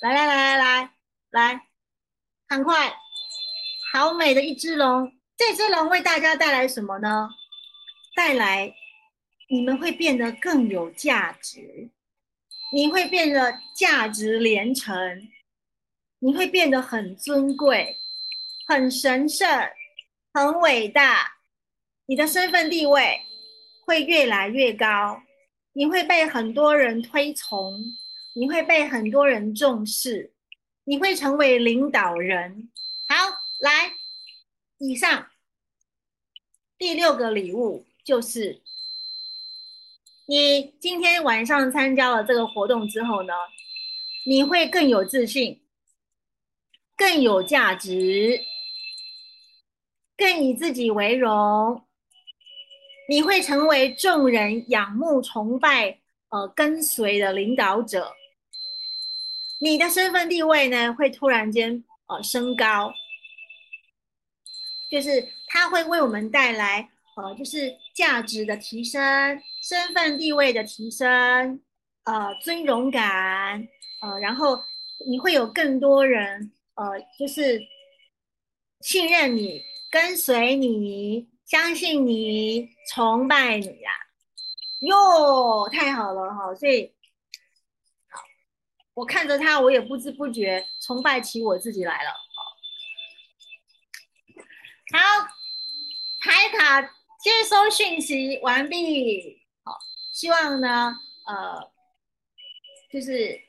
[0.00, 0.94] 来来来来来
[1.30, 1.60] 来，
[2.48, 2.92] 赶快！
[3.92, 7.28] 好美的一只龙，这只龙为大家带来什么呢？
[8.14, 8.72] 带来
[9.48, 11.90] 你们会变得更有价值，
[12.72, 15.28] 你会变得价值连城，
[16.20, 17.96] 你会变得很尊贵、
[18.68, 19.48] 很神圣。
[20.32, 21.28] 很伟大，
[22.06, 23.20] 你的身份地位
[23.84, 25.20] 会越来越高，
[25.72, 27.74] 你会被很多人推崇，
[28.36, 30.32] 你会被很多人重视，
[30.84, 32.69] 你会成为领导人。
[33.60, 33.92] 来，
[34.78, 35.26] 以上
[36.78, 38.62] 第六个礼物就是，
[40.26, 43.34] 你今天晚上参加了这个活动之后呢，
[44.24, 45.62] 你会更有自信，
[46.96, 48.40] 更有价值。
[50.16, 51.82] 更以自己为荣，
[53.08, 58.12] 你会成为众人仰慕、崇拜、呃跟随的领导者。
[59.60, 62.92] 你的身份地位呢，会突然间呃升高，
[64.90, 71.62] 就是它会为我们带来呃就是价值的提升、身份地位的提升、
[72.04, 73.68] 呃尊荣感，
[74.02, 74.58] 呃然后
[75.08, 77.60] 你会有更多人呃就是
[78.80, 79.62] 信任你。
[79.92, 83.90] 跟随你，相信你，崇拜你呀！
[84.82, 86.54] 哟，太好了哈！
[86.54, 86.92] 所以，
[88.08, 88.22] 好，
[88.94, 92.10] 我看着他，我也不知不觉崇拜起我自己来了。
[94.92, 94.98] 好，
[96.20, 96.82] 牌卡
[97.22, 99.40] 接收讯息完毕。
[99.64, 99.78] 好，
[100.12, 100.94] 希望呢，
[101.26, 101.70] 呃，
[102.90, 103.40] 就是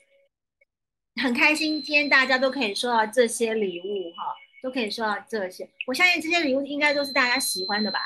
[1.22, 4.36] 很开心，今天大家都可以收到这些礼物哈。
[4.64, 8.00] 都可以收到这些，我相信这些礼物应该都是大家喜欢的吧，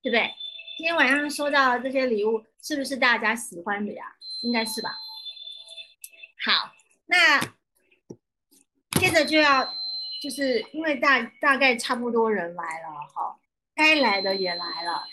[0.00, 0.32] 对不对？
[0.76, 4.04] 今天晚上收到这些礼物，是不是大家喜欢的呀？
[4.42, 4.90] 应该是吧。
[6.46, 6.72] 好，
[7.06, 7.40] 那
[9.00, 9.74] 接着就要，
[10.20, 13.36] 就是因为大大概差不多人来了，哈，
[13.74, 15.04] 该来的也来了，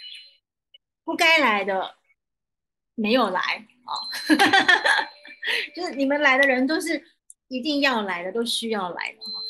[1.04, 1.96] 不该来的
[2.96, 3.40] 没有来，
[3.84, 4.08] 哈，
[5.76, 7.04] 就是你们来的人都是
[7.48, 9.42] 一定要来的，都需要来的，哈。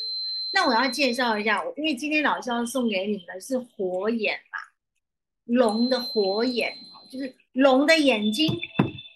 [0.54, 4.60] 那我要介绍一下，因为今天老师要送给你们的是火眼嘛，
[5.46, 6.78] 龙的火眼
[7.10, 8.50] 就是龙的眼睛。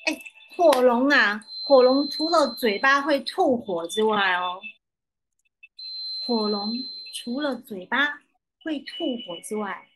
[0.06, 0.21] 哎，
[0.56, 4.60] 火龙啊，火龙除了嘴巴会吐火之外哦，
[6.29, 6.71] 火龙
[7.11, 8.21] 除了嘴巴
[8.63, 9.89] 会吐火之外，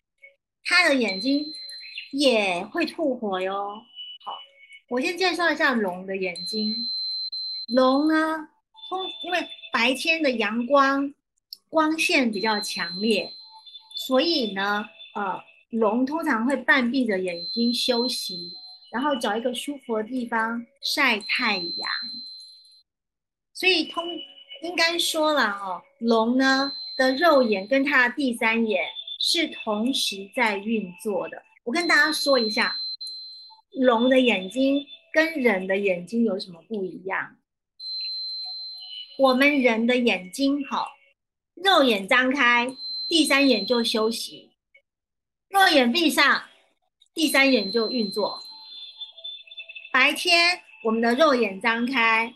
[0.63, 1.45] 它的眼睛
[2.11, 3.79] 也会吐火哟。
[4.25, 4.33] 好，
[4.89, 6.75] 我先介绍一下龙的眼睛。
[7.67, 8.47] 龙呢，
[8.89, 11.13] 通因为白天的阳光
[11.69, 13.31] 光线比较强烈，
[14.07, 18.51] 所以呢，呃，龙通常会半闭着眼睛休息，
[18.91, 21.89] 然后找一个舒服的地方晒太阳。
[23.53, 24.03] 所以通
[24.63, 28.85] 应该说了哦，龙呢的肉眼跟它的第三眼
[29.19, 31.43] 是同时在运作的。
[31.65, 32.73] 我跟大家说一下，
[33.71, 37.35] 龙的眼睛跟人的眼睛有什么不一样？
[39.19, 40.87] 我们人的眼睛，好，
[41.55, 42.73] 肉眼张开，
[43.09, 44.49] 第三眼就休息；
[45.49, 46.45] 肉眼闭上，
[47.13, 48.41] 第三眼就运作。
[49.91, 52.33] 白天我们的肉眼张开。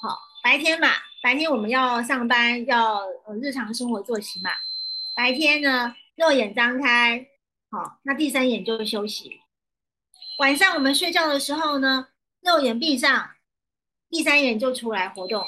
[0.00, 0.88] 好白天嘛，
[1.20, 4.50] 白天我们要上班，要呃日常生活作息嘛。
[5.16, 7.26] 白天呢，肉眼张开，
[7.70, 9.40] 好，那第三眼就休息。
[10.38, 12.08] 晚上我们睡觉的时候呢，
[12.40, 13.30] 肉眼闭上，
[14.08, 15.44] 第三眼就出来活动。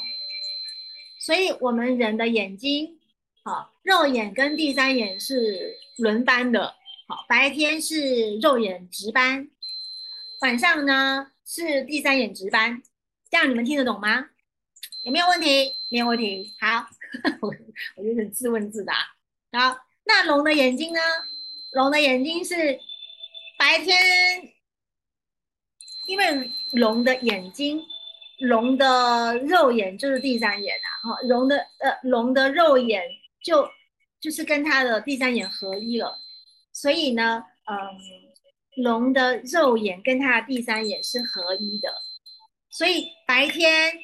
[1.21, 2.99] 所以，我们人的眼睛，
[3.45, 6.75] 好，肉眼跟第三眼是轮班的。
[7.07, 9.49] 好，白天是肉眼值班，
[10.41, 12.83] 晚上呢是第三眼值班。
[13.31, 14.31] 这样你们听得懂吗？
[15.03, 15.73] 有没有问题？
[15.91, 16.53] 没有问题。
[16.61, 16.87] 好，
[17.41, 17.49] 我
[17.97, 18.95] 我就是自问自答。
[19.53, 21.01] 好，那龙的眼睛呢？
[21.73, 22.79] 龙的眼睛是
[23.59, 24.53] 白天，
[26.07, 27.83] 因为龙的眼睛，
[28.41, 30.89] 龙的肉眼就是第三眼啊。
[31.09, 33.03] 哈，龙的呃，龙的肉眼
[33.43, 33.67] 就
[34.21, 36.19] 就是跟它的第三眼合一了。
[36.73, 41.91] 所以呢，嗯，龙的肉眼跟它的第三眼是合一的。
[42.69, 43.95] 所以白天。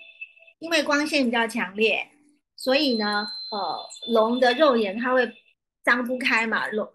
[0.67, 2.11] 因为光线比较强烈，
[2.57, 5.33] 所以呢，呃，龙的肉眼它会
[5.85, 6.89] 张不开嘛，龙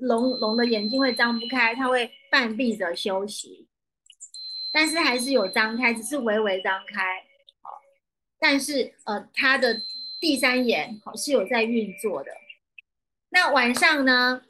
[0.00, 3.68] 龙龙的眼睛会张不开，它会半闭着休息，
[4.72, 7.22] 但是还是有张开，只是微微张开，
[7.60, 7.70] 好，
[8.40, 9.78] 但是呃，它的
[10.22, 12.30] 第三眼好是有在运作的。
[13.28, 14.40] 那晚上呢？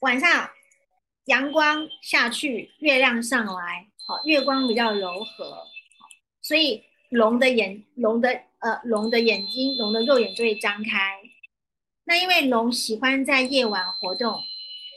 [0.00, 0.50] 晚上
[1.26, 5.68] 阳光下去，月亮上来，好，月光比较柔和。
[6.42, 8.28] 所以龙的眼，龙的
[8.58, 11.18] 呃，龙的眼睛，龙的肉眼就会张开。
[12.04, 14.42] 那因为龙喜欢在夜晚活动，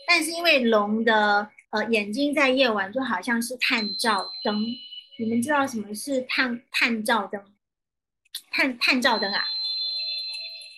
[0.08, 4.66] 但是因为龙的呃眼睛在夜晚就好像是探照灯。
[5.18, 7.56] 你们知道什么是探探照灯？
[8.52, 9.46] 探探照灯啊，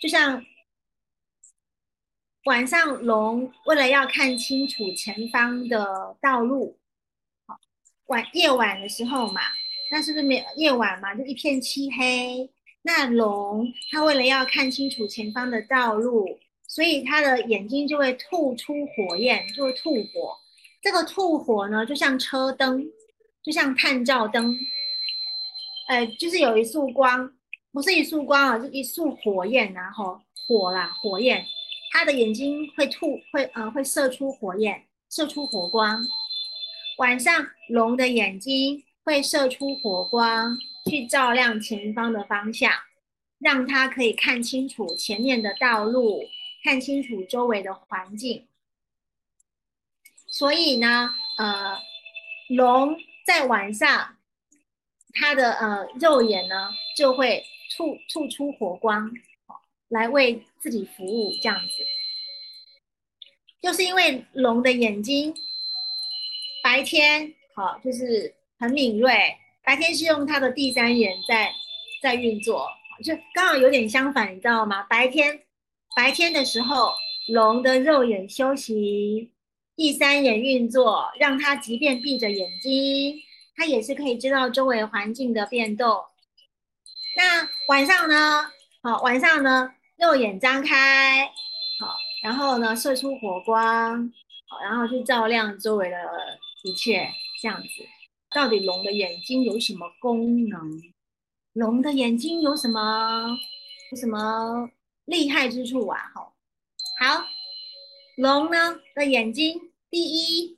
[0.02, 0.46] 就像
[2.44, 6.78] 晚上龙为了要看清楚前方的道路，
[7.46, 7.58] 好
[8.08, 9.42] 晚夜晚的时候嘛。
[9.90, 11.16] 那是不是没夜晚嘛？
[11.16, 12.50] 就一片漆黑。
[12.84, 20.38] 那龙它为了要看清楚前方的道路，所以它的眼睛就会吐出火焰，就会吐火。
[20.82, 22.86] 这个吐火呢，就像车灯，
[23.44, 24.58] 就像探照灯，
[25.90, 27.30] 呃，就是有一束光，
[27.74, 31.46] 不是一束光啊，是一束火焰，然后火啦，火焰，
[31.92, 36.02] 它的眼睛会吐，会呃，会射出火焰，射出火光。
[37.00, 38.84] 晚上龙的眼睛。
[39.08, 40.58] 会射出火光，
[40.90, 42.70] 去照亮前方的方向，
[43.40, 46.28] 让他可以看清楚前面的道路，
[46.62, 48.50] 看清楚周围的环境。
[50.28, 51.80] 所以呢，呃，
[52.50, 54.18] 龙在晚上，
[55.14, 57.46] 它的呃肉眼呢就会
[57.78, 59.10] 吐吐出火光，
[59.88, 61.32] 来为自己服务。
[61.42, 61.72] 这样子，
[63.62, 65.34] 就是因为龙的眼睛
[66.62, 68.36] 白天好，就是。
[68.60, 71.52] 很敏锐，白天是用它的第三眼在
[72.02, 72.68] 在运作，
[73.04, 74.84] 就刚好有点相反，你知道吗？
[74.84, 75.42] 白天
[75.96, 76.94] 白天的时候，
[77.28, 79.32] 龙的肉眼休息，
[79.76, 83.16] 第三眼运作，让它即便闭着眼睛，
[83.56, 86.04] 它也是可以知道周围环境的变动。
[87.16, 88.52] 那晚上呢？
[88.82, 91.26] 好，晚上呢，肉眼张开，
[91.80, 94.12] 好，然后呢，射出火光，
[94.48, 95.98] 好，然后去照亮周围的
[96.64, 97.10] 一切，
[97.42, 97.68] 这样子。
[98.38, 100.80] 到底龙的眼睛有什么功能？
[101.54, 103.36] 龙的眼睛有什么
[103.92, 104.70] 有什么
[105.06, 105.98] 厉害之处啊？
[106.14, 106.36] 好，
[107.00, 107.26] 好，
[108.18, 109.60] 龙呢的眼睛，
[109.90, 110.56] 第一，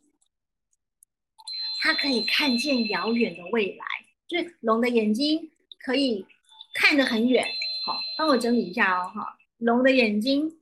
[1.79, 3.85] 它可以看见遥远的未来，
[4.27, 5.49] 就是龙的眼睛
[5.85, 6.25] 可以
[6.73, 7.45] 看得很远。
[7.85, 9.09] 好，帮我整理一下哦。
[9.15, 10.59] 哈，龙的眼睛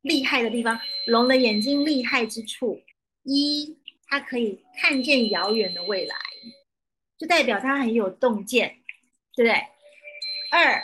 [0.00, 2.80] 厉害的地方，龙的眼睛厉害之处
[3.24, 3.76] 一。
[4.08, 6.16] 他可以看见遥远的未来，
[7.18, 8.80] 就代表他很有洞见，
[9.34, 9.66] 对不对？
[10.50, 10.82] 二，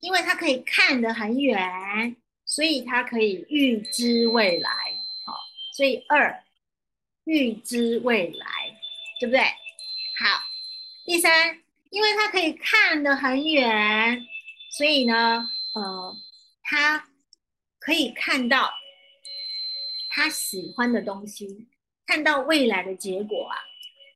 [0.00, 4.70] 因为他可以看得很远，所以他可以预知未来。
[5.24, 5.34] 好，
[5.72, 6.44] 所以二，
[7.24, 8.46] 预知未来，
[9.18, 9.40] 对不对？
[9.40, 10.40] 好，
[11.04, 14.24] 第三，因为他可以看得很远，
[14.70, 16.16] 所以呢，呃，
[16.62, 17.08] 他
[17.80, 18.72] 可以看到
[20.10, 21.66] 他喜欢的东西，
[22.06, 23.56] 看到未来的结果啊。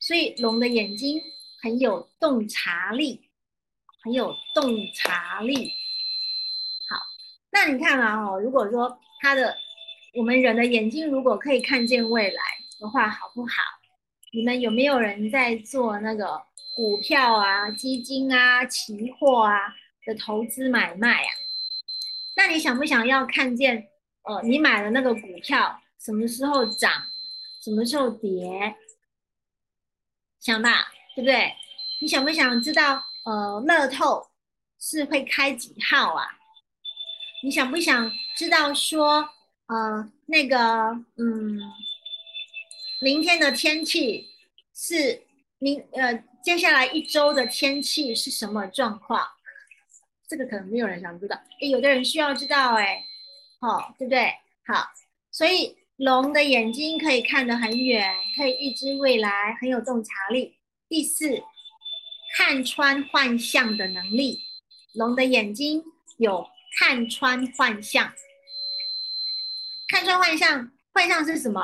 [0.01, 1.20] 所以龙的眼睛
[1.61, 3.28] 很有洞察力，
[4.03, 5.70] 很有洞察力。
[6.88, 6.97] 好，
[7.51, 9.55] 那你看啊，哦，如果说它的
[10.14, 12.43] 我们人的眼睛如果可以看见未来
[12.78, 13.62] 的话，好不好？
[14.32, 16.41] 你们有没有人在做那个
[16.76, 19.74] 股票啊、基金啊、期货啊
[20.07, 21.30] 的投资买卖啊？
[22.36, 23.88] 那你想不想要看见，
[24.22, 26.91] 呃，你买的那个股票什么时候涨，
[27.63, 28.75] 什么时候跌？
[30.41, 31.53] 想吧，对不对？
[32.01, 34.31] 你想不想知道，呃，乐透
[34.79, 36.39] 是会开几号啊？
[37.43, 39.29] 你想不想知道说，
[39.67, 40.57] 呃，那个，
[41.19, 41.61] 嗯，
[43.03, 44.31] 明天的天气
[44.75, 45.27] 是
[45.59, 49.29] 明，呃，接下来一周的天气是什么状况？
[50.27, 53.05] 这个可能没有人想知道，诶，有的人需要知道，哎，
[53.61, 54.33] 好，对不对？
[54.65, 54.87] 好，
[55.31, 55.80] 所以。
[56.01, 60.57] 龙的眼睛可以看得很远，可以预知未来，很有洞察力。
[60.89, 61.43] 第四，
[62.39, 64.41] 看穿幻象的能力。
[64.95, 65.85] 龙的眼睛
[66.17, 66.47] 有
[66.79, 68.11] 看穿幻象。
[69.89, 71.61] 看穿幻象，幻象是什么？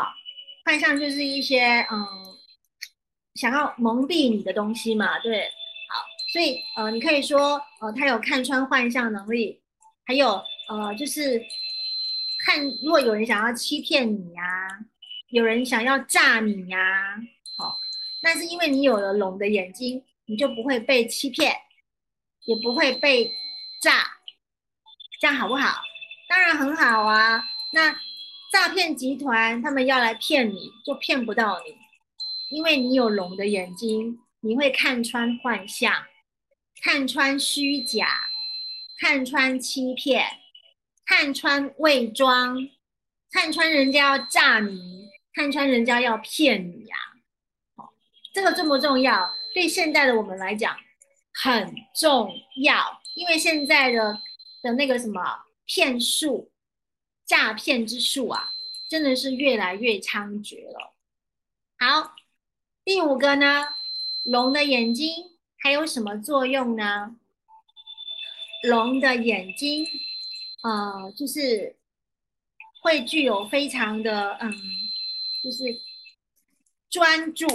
[0.67, 2.07] 幻象就是一些嗯，
[3.37, 5.45] 想要蒙蔽你的东西嘛，对。
[5.89, 9.63] 好，所以呃，你可以说呃，他有看穿幻象能力，
[10.05, 11.43] 还有呃，就是。
[12.57, 14.43] 看，如果有人想要欺骗你呀，
[15.29, 16.79] 有人想要诈你呀，
[17.59, 17.77] 好，
[18.23, 21.55] 那是因为你有了龙的眼睛，你就不会被欺骗，
[22.47, 23.31] 也不会被
[23.83, 24.07] 诈，
[25.21, 25.83] 这样好不好？
[26.31, 27.45] 当然很好啊。
[27.75, 27.95] 那
[28.51, 31.77] 诈骗集团他们要来骗你，就骗不到你，
[32.57, 35.93] 因为你有龙的眼睛，你会看穿幻象，
[36.83, 38.09] 看穿虚假，
[38.99, 40.25] 看穿欺骗。
[41.07, 42.69] 看穿伪装，
[43.31, 46.97] 看穿人家要诈你，看穿人家要骗你呀！
[47.77, 47.95] 好，
[48.35, 49.33] 这个重不重要？
[49.55, 50.77] 对现在的我们来讲
[51.33, 52.31] 很重
[52.63, 54.21] 要，因为现在的
[54.63, 55.23] 的那个什么
[55.65, 56.51] 骗术、
[57.25, 58.51] 诈骗之术啊，
[58.91, 60.93] 真的是越来越猖獗了。
[61.79, 62.17] 好，
[62.85, 63.69] 第五个呢，
[64.25, 67.17] 龙的眼睛还有什么作用呢？
[68.65, 69.87] 龙的眼睛。
[70.67, 71.77] 呃，就是
[72.83, 74.53] 会具有非常的嗯，
[75.45, 75.63] 就是
[76.91, 77.47] 专注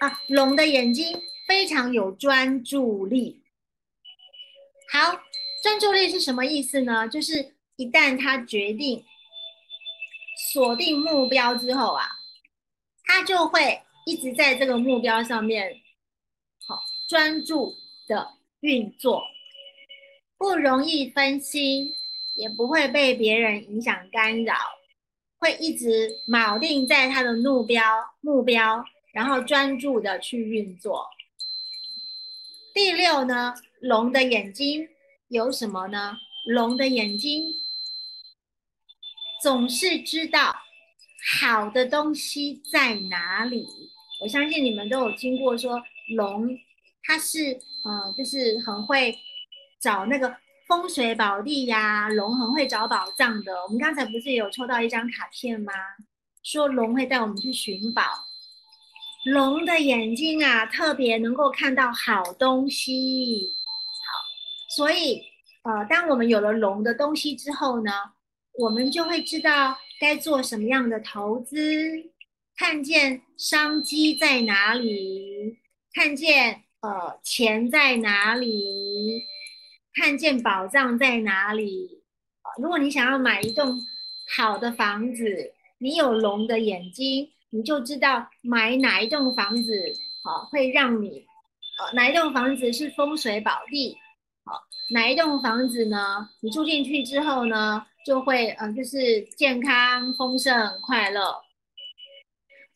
[0.00, 0.20] 啊。
[0.28, 3.40] 龙的眼睛非常有专注力。
[4.92, 5.20] 好，
[5.62, 7.06] 专注力是什么意思呢？
[7.06, 9.04] 就是一旦他决定
[10.52, 12.04] 锁定目标之后啊，
[13.04, 15.82] 他就会一直在这个目标上面
[16.66, 17.72] 好专注
[18.08, 19.22] 的运作。
[20.38, 21.94] 不容易分心，
[22.34, 24.54] 也不会被别人影响干扰，
[25.38, 27.82] 会一直铆定在他的目标
[28.20, 31.08] 目标，然后专注的去运作。
[32.74, 34.88] 第六呢，龙的眼睛
[35.28, 36.18] 有什么呢？
[36.46, 37.46] 龙的眼睛
[39.42, 40.54] 总是知道
[41.40, 43.66] 好的东西在哪里。
[44.20, 45.82] 我相信你们都有听过说
[46.14, 46.58] 龙，
[47.02, 49.18] 它是呃，就是很会。
[49.86, 53.62] 找那个风水宝地呀，龙很会找宝藏的。
[53.62, 55.72] 我们刚才不是有抽到一张卡片吗？
[56.42, 58.02] 说龙会带我们去寻宝。
[59.26, 63.52] 龙的眼睛啊，特别能够看到好东西。
[64.04, 65.22] 好，所以
[65.62, 67.92] 呃，当我们有了龙的东西之后呢，
[68.58, 71.56] 我们就会知道该做什么样的投资，
[72.56, 75.58] 看见商机在哪里，
[75.94, 79.22] 看见呃钱在哪里。
[79.98, 82.02] 看见宝藏在哪里？
[82.60, 83.80] 如果你想要买一栋
[84.36, 91.24] 好的房子，你有龙的眼睛，你就知道买哪一栋房子好，会让你
[91.78, 93.96] 呃哪一栋房子是风水宝地，
[94.44, 96.28] 好哪一栋房子呢？
[96.40, 101.42] 你住进去之后呢，就会呃就是健康、丰盛、快乐。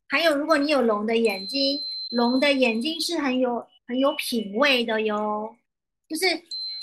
[0.08, 1.78] 还有，如果你有龙的眼睛，
[2.12, 5.54] 龙的眼睛是很有很有品味的哟，
[6.08, 6.24] 就是。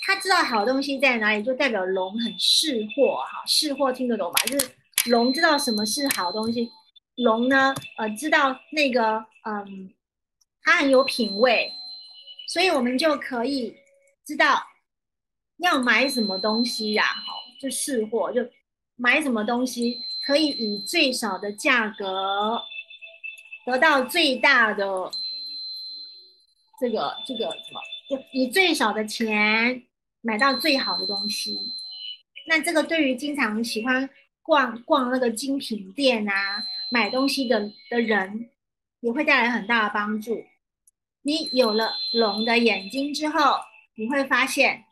[0.02, 4.40] 他知道好东西在哪里，就代表龙很识货哈，识货听得懂吧？
[4.46, 4.70] 就是
[5.10, 6.70] 龙知道什么是好东西，
[7.16, 9.94] 龙呢，呃，知道那个，嗯，
[10.62, 11.72] 他很有品味，
[12.48, 13.76] 所以我们就可以
[14.26, 14.64] 知道
[15.58, 18.42] 要买什么东西呀，好，就识货，就
[18.96, 22.62] 买什么东西可以以最少的价格
[23.66, 25.12] 得到最大的
[26.80, 27.82] 这个这个什么，
[28.32, 29.84] 以最少的钱
[30.22, 31.58] 买到最好的东西。
[32.48, 34.10] 那这个对于经常喜欢
[34.42, 38.50] 逛逛那个精品店啊，买东西的的人，
[39.02, 40.46] 也会带来很大的帮助。
[41.24, 43.58] 你有了龙的眼睛之后，
[43.96, 44.86] 你会发现，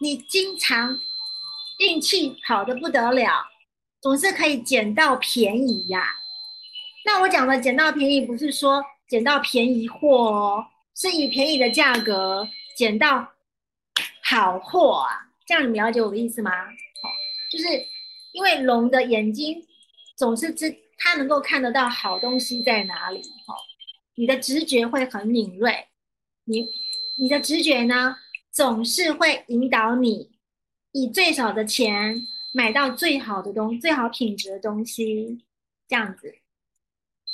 [0.00, 0.98] 你经常
[1.78, 3.46] 运气好的不得了，
[4.02, 6.04] 总是可以捡到便宜呀。
[7.06, 10.66] 那我讲的捡到便宜，不是说捡到便宜货哦。
[11.00, 13.34] 是以便宜的价格捡到
[14.24, 16.50] 好货啊，这样你们了解我的意思吗？
[16.50, 17.08] 好，
[17.52, 17.68] 就是
[18.32, 19.64] 因为龙的眼睛
[20.16, 23.22] 总是知，它能够看得到好东西在哪里。
[23.46, 23.54] 哈，
[24.16, 25.86] 你的直觉会很敏锐，
[26.46, 26.66] 你
[27.16, 28.16] 你的直觉呢，
[28.50, 30.32] 总是会引导你
[30.90, 35.44] 以最少的钱买到最好的东、最好品质的东西，
[35.86, 36.34] 这样子。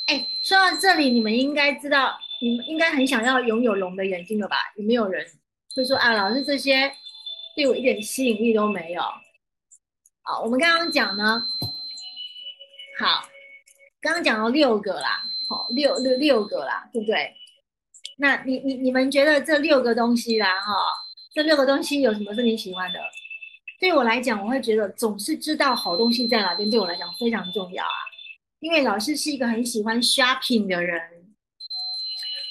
[0.09, 2.21] 哎，说到这里，你们应该知道。
[2.45, 4.57] 你们应该很想要拥有龙的眼睛了吧？
[4.77, 5.27] 有没有人
[5.75, 6.93] 会说啊，老师这些
[7.57, 9.01] 对我一点吸引力都没有？
[10.21, 11.43] 好，我们刚刚讲呢，
[12.99, 13.27] 好，
[14.03, 17.35] 刚刚讲了六个啦，好，六六六个啦，对不对？
[18.19, 20.75] 那你你你们觉得这六个东西啦，哈，
[21.33, 23.01] 这六个东西有什么是你喜欢的？
[23.81, 27.97] 对我来讲，我会觉得总是知道好东西在哪边，对我来讲非常重要啊，
[28.61, 31.24] 因为老师是一个很喜欢 shopping 的人。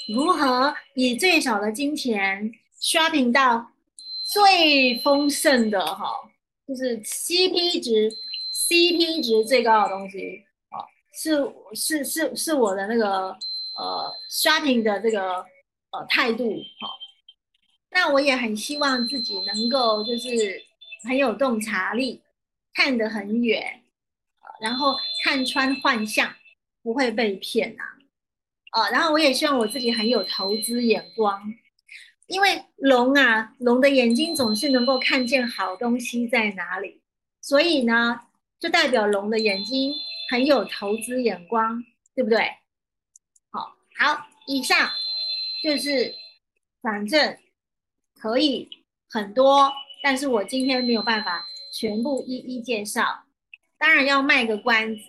[0.08, 2.52] 如何以最少的金钱
[2.82, 3.72] shopping 到
[4.26, 6.06] 最丰盛的哈，
[6.68, 8.12] 就是 CP 值
[8.54, 10.84] CP 值最高的东西哦，
[11.14, 13.30] 是是是是我的那个
[13.78, 15.46] 呃 shopping 的这个
[15.92, 16.50] 呃态度
[16.80, 16.90] 哈。
[17.92, 20.62] 那我也很希望自己能够就是
[21.04, 22.22] 很有洞察力，
[22.74, 23.84] 看得很远，
[24.60, 26.34] 然后看穿幻象，
[26.82, 27.84] 不会被骗呐。
[28.74, 31.54] 呃，然后我也希望我自己很有投资眼光，
[32.26, 37.00] 因为龙啊，龙的眼睛总是能够看见好东西在哪里，
[37.40, 38.20] 所以呢，
[38.60, 39.94] 就代表龙的眼睛
[40.32, 41.84] 很有投资眼光，
[42.16, 42.40] 对不对？
[43.52, 44.90] 好，好，以上
[45.62, 46.16] 就是
[46.82, 47.38] 反正
[48.20, 48.68] 可以
[49.08, 49.72] 很多，
[50.02, 53.26] 但是我今天没有办法全部一一介绍，
[53.78, 55.04] 当然要卖个关子，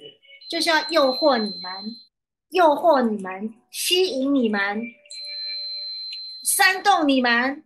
[0.50, 1.96] 就是要诱惑你们。
[2.54, 4.80] 诱惑你们，吸引你们，
[6.44, 7.64] 煽动你们，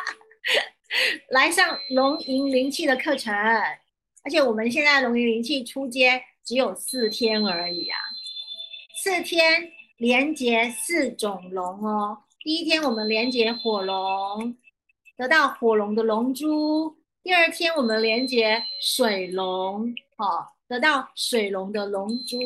[1.28, 3.34] 来上龙吟灵气的课程。
[3.34, 7.98] 而且我们现在龙吟灵气出街只有四天而已啊，
[9.04, 12.16] 四天连接四种龙哦。
[12.40, 14.56] 第一天我们连接火龙，
[15.18, 22.40] 得到火龙的龙珠；第二天我们连接水龙，哦，得到水龙的龙珠。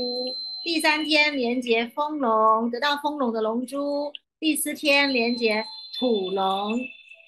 [0.62, 5.64] 第三天连接风龙，得到风龙的龙珠；第四天连接
[5.98, 6.78] 土龙，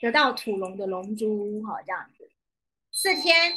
[0.03, 1.63] 得到土龙的龙珠。
[1.65, 2.29] 好，这样子，
[2.93, 3.55] 四天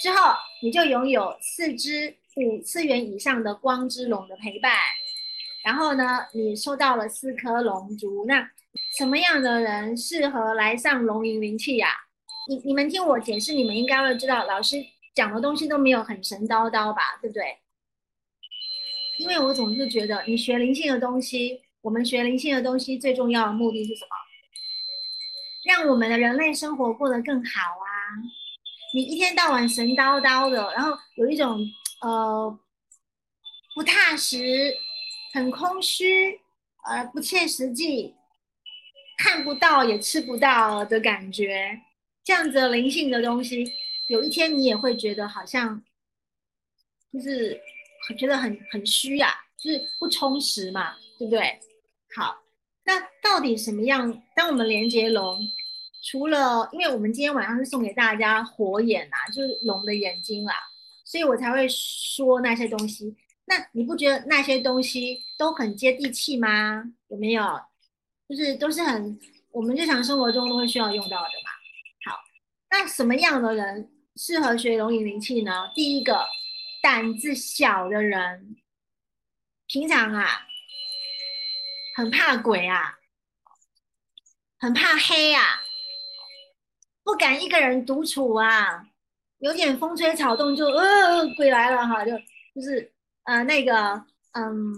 [0.00, 4.72] 之后，你就拥有四只五次元以上的光之龙的陪伴。
[5.64, 8.24] 然后呢，你收到了四颗龙珠。
[8.26, 8.50] 那
[8.98, 11.88] 什么样的人适合来上龙吟灵气呀？
[12.48, 17.20] 你你们听我解释，你们应该会知道，老师讲的东西都没有很神叨叨吧？
[17.22, 17.56] 对不对？
[19.22, 24.10] 因为我总是觉得，你学灵性的东西，我们学灵性的东西最重要的目的是什么？
[25.64, 27.86] 让我们的人类生活过得更好啊！
[28.92, 31.64] 你一天到晚神叨叨的，然后有一种
[32.00, 32.58] 呃
[33.76, 34.74] 不踏实、
[35.32, 36.40] 很空虚、
[36.84, 38.16] 呃不切实际、
[39.18, 41.80] 看不到也吃不到的感觉，
[42.24, 43.64] 这样子灵性的东西，
[44.08, 45.80] 有一天你也会觉得好像
[47.12, 47.60] 就是。
[48.16, 51.58] 觉得很很虚呀，就是不充实嘛，对不对？
[52.16, 52.36] 好，
[52.84, 54.22] 那到底什么样？
[54.34, 55.38] 当我们连接龙，
[56.02, 60.54] 除了因为我们今天晚上是送给大家火眼呐，就是龙的眼睛啦，
[61.04, 63.16] 所以我才会说那些东西。
[63.44, 66.84] 那你不觉得那些东西都很接地气吗？
[67.08, 67.42] 有没有？
[68.28, 69.18] 就是都是很
[69.50, 72.10] 我们日常生活中都会需要用到的嘛。
[72.10, 72.18] 好，
[72.70, 75.70] 那什么样的人适合学龙引灵气呢？
[75.74, 76.26] 第一个。
[76.82, 78.56] 胆子小的人，
[79.68, 80.46] 平常啊，
[81.96, 82.98] 很怕鬼啊，
[84.58, 85.62] 很怕黑啊，
[87.04, 88.84] 不敢一个人独处啊，
[89.38, 92.10] 有点风吹草动就呃鬼来了哈，就
[92.52, 92.92] 就是
[93.24, 94.74] 呃那个嗯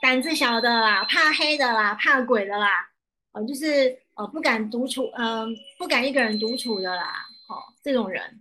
[0.00, 2.88] 胆子小的啦，怕黑的啦，怕鬼的啦，
[3.32, 8.40] 呃就是呃不敢独处，嗯不敢一个人独处的啦，好这种人，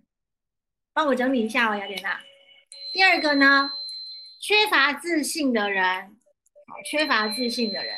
[0.94, 2.22] 帮我整理一下哦，雅典娜。
[3.00, 3.72] 第二个呢，
[4.42, 6.18] 缺乏自信的人，
[6.68, 7.98] 好，缺乏自信的人，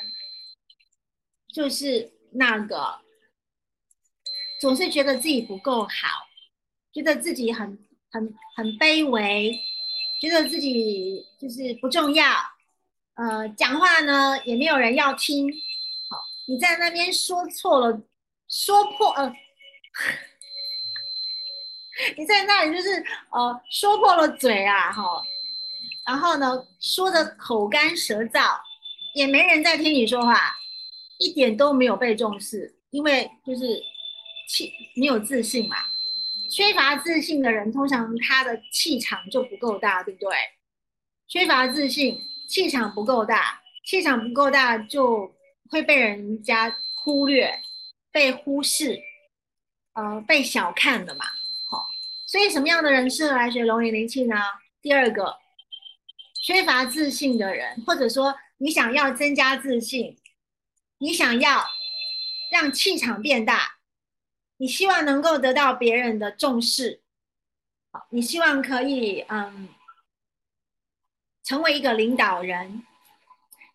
[1.51, 2.99] 就是那个
[4.59, 6.27] 总是觉得自己不够好，
[6.93, 7.79] 觉得自己很
[8.11, 9.59] 很很卑微，
[10.21, 12.31] 觉得自己就是不重要，
[13.15, 15.51] 呃，讲话呢也没有人要听。
[16.11, 18.03] 好，你在那边说错了，
[18.47, 19.33] 说破呃。
[22.17, 25.21] 你在那里就是呃说破了嘴啊，哈，
[26.07, 28.59] 然后呢说的口干舌燥，
[29.13, 30.55] 也没人在听你说话，
[31.19, 33.83] 一点都没有被重视，因为就是
[34.47, 35.77] 气没有自信嘛，
[36.49, 40.35] 缺乏自信的人通常他的气场就不够大，对不对？
[41.27, 45.33] 缺乏自信，气场不够大，气场不够大就
[45.69, 47.61] 会被人家忽略、
[48.11, 48.99] 被忽视，
[49.93, 51.25] 呃，被小看的嘛。
[52.31, 54.37] 所以，什么样的人适合来学龙吟灵气呢？
[54.81, 55.35] 第二个，
[56.41, 60.17] 缺乏自信的人，或者说你想要增加自信，
[60.99, 61.65] 你想要
[62.49, 63.79] 让气场变大，
[64.55, 67.01] 你希望能够得到别人的重视，
[67.91, 69.67] 好，你希望可以嗯
[71.43, 72.85] 成为一个领导人，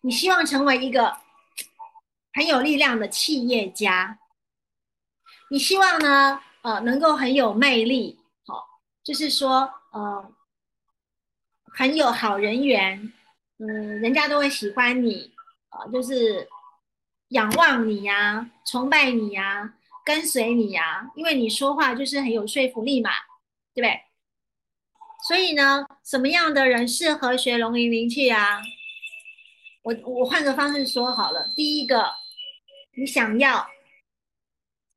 [0.01, 1.15] 你希望成为一个
[2.33, 4.17] 很有力量的企业家，
[5.51, 8.17] 你希望呢呃能够很有魅力。
[9.07, 10.33] 就是说，呃，
[11.63, 13.13] 很有好人缘，
[13.57, 15.31] 嗯，人家都会喜欢你，
[15.69, 16.45] 呃，就是
[17.29, 23.11] 仰望你呀，崇拜你呀，跟随你呀，因为你说话就是很有说服力嘛，
[23.73, 24.01] 对不对？
[25.25, 28.59] 所以呢，什么样的人适合学龙吟灵气啊？
[29.83, 32.11] 我我换个方式说好了，第一个，
[32.97, 33.65] 你想要，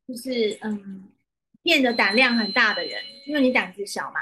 [0.09, 1.10] 就是嗯。
[1.63, 4.21] 变得胆量很大的人，因为你胆子小嘛，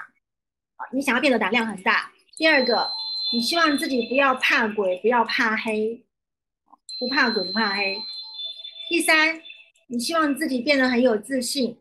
[0.76, 2.10] 啊，你想要变得胆量很大。
[2.36, 2.90] 第二个，
[3.32, 6.04] 你希望自己不要怕鬼，不要怕黑，
[6.98, 7.96] 不怕鬼不怕黑。
[8.88, 9.40] 第三，
[9.86, 11.78] 你希望自己变得很有自信。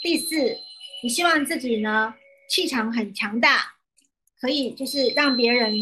[0.00, 0.56] 第四，
[1.02, 2.14] 你希望自己呢
[2.48, 3.74] 气场很强大，
[4.40, 5.74] 可以就是让别人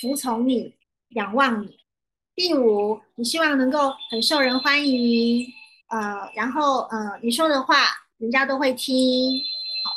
[0.00, 0.74] 服从你、
[1.10, 1.78] 仰望你。
[2.34, 5.46] 第五，你希望能够很受人欢迎，
[5.88, 7.99] 呃，然后呃你说的话。
[8.20, 9.40] 人家都会听。
[9.82, 9.92] 好，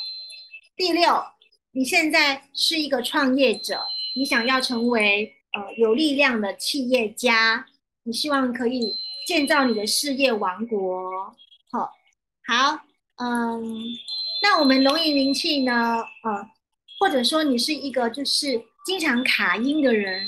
[0.77, 1.21] 第六，
[1.73, 3.81] 你现在是一个创业者，
[4.15, 7.65] 你想要成为呃有力量的企业家，
[8.03, 8.95] 你希望可以
[9.27, 11.11] 建造你的事业王国。
[11.69, 11.91] 好，
[12.47, 12.79] 好，
[13.17, 13.61] 嗯，
[14.41, 15.73] 那我们龙吟灵气呢？
[16.23, 16.49] 呃，
[17.01, 20.25] 或者说你是一个就是经常卡音的人，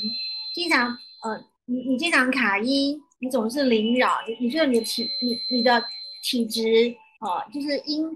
[0.53, 0.89] 经常
[1.23, 5.81] 呃，你你经常卡音，你总是灵扰，你你觉得你的体你你的
[6.21, 6.93] 体质。
[7.25, 8.07] 哦，就是阴，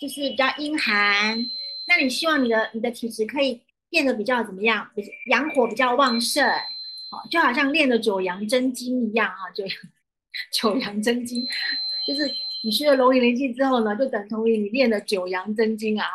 [0.00, 1.38] 就是比较阴寒。
[1.86, 3.60] 那你希望你的你的体质可以
[3.90, 4.90] 变得比较怎么样？
[5.26, 9.64] 阳火比较旺盛，哦，就好像练了九阳真经一样哈，就
[10.50, 11.46] 九阳真经，
[12.06, 12.28] 就是
[12.64, 16.12] 你学了龙吟灵气之后呢，就等同于你练了九阳真经啊，哈，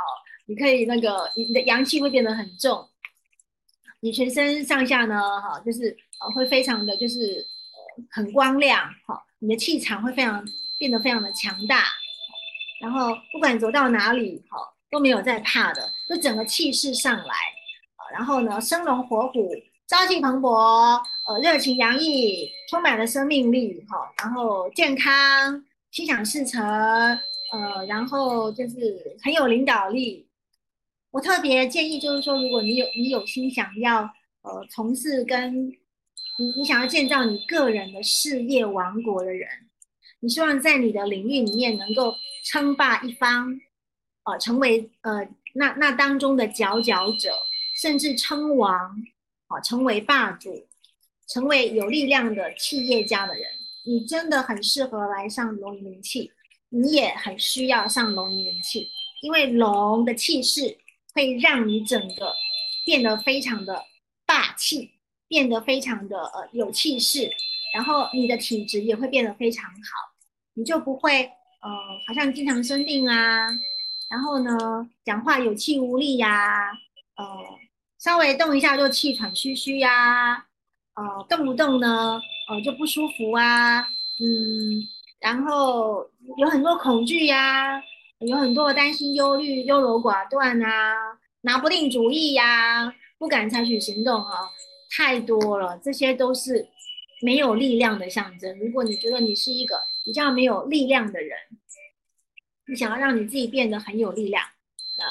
[0.48, 2.90] 你可以那个你的阳气会变得很重，
[4.00, 10.44] 你全身上下呢，哈，就是呃会非常的就是呃很光亮，哈，你的气场会非常
[10.80, 11.84] 变得非常的强大。
[12.80, 14.58] 然后不管走到哪里，哈
[14.90, 19.50] 都没有在怕的，就整个气势上来，啊，然后呢，生龙活虎，
[19.88, 20.50] 朝气蓬勃，
[21.28, 30.28] 呃，热情洋溢，充满了生命力，哈，然后健康，心想事成，呃，然后就是很有领导力。
[31.12, 34.02] 我特别建议，就是说，如果你有你有心想要，
[34.44, 35.70] 呃，从事跟
[36.38, 39.50] 你你想要建造你个人的事业王国的人。
[40.22, 43.60] 你希望在你的领域里面能够称霸一方，
[44.24, 47.34] 呃，成为呃那那当中的佼佼者，
[47.82, 48.74] 甚至称王，
[49.48, 50.68] 啊，成为霸主，
[51.28, 53.44] 成为有力量的企业家的人，
[53.86, 56.32] 你真的很适合来上龙吟灵气，
[56.70, 58.90] 你也很需要上龙吟灵气，
[59.22, 60.78] 因为龙的气势
[61.14, 62.34] 会让你整个
[62.86, 63.86] 变得非常的
[64.26, 64.92] 霸气，
[65.30, 67.32] 变得非常的呃有气势。
[67.72, 70.09] 然后你的体质也会变得非常好，
[70.60, 71.24] 你就不会
[71.62, 71.70] 呃
[72.06, 73.50] 好像经常生病啊，
[74.12, 74.58] 然后呢
[75.06, 76.70] 讲话有气无力呀，
[77.16, 77.26] 呃
[77.98, 80.36] 稍微动一下就气喘吁吁呀，
[80.96, 83.80] 呃动不动呢呃就不舒服啊，
[84.20, 84.84] 嗯，
[85.22, 86.06] 然后
[86.38, 87.82] 有很多恐惧呀，
[88.20, 90.94] 有很多的担心、忧虑、优柔寡断啊，
[91.44, 94.50] 拿不定主意呀，不敢采取行动啊，
[94.92, 96.68] 太多了，这些都是。
[97.22, 98.58] 没有力量的象征。
[98.60, 99.78] 如果你觉得你是一个
[100.10, 101.38] 比较没有力量的人，
[102.66, 104.44] 你想要让你自己变得很有力量，
[104.98, 105.06] 呃，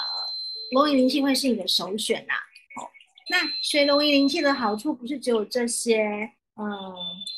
[0.72, 2.34] 龙吟灵气会是你的首选呐。
[2.74, 2.90] 好，
[3.30, 6.03] 那学龙吟灵气的好处不是只有这些，
[6.57, 6.66] 嗯，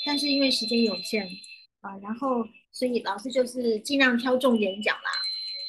[0.06, 1.28] 但是因为时间有限，
[1.82, 5.11] 啊，然后所以老师就是尽量挑重点讲啦，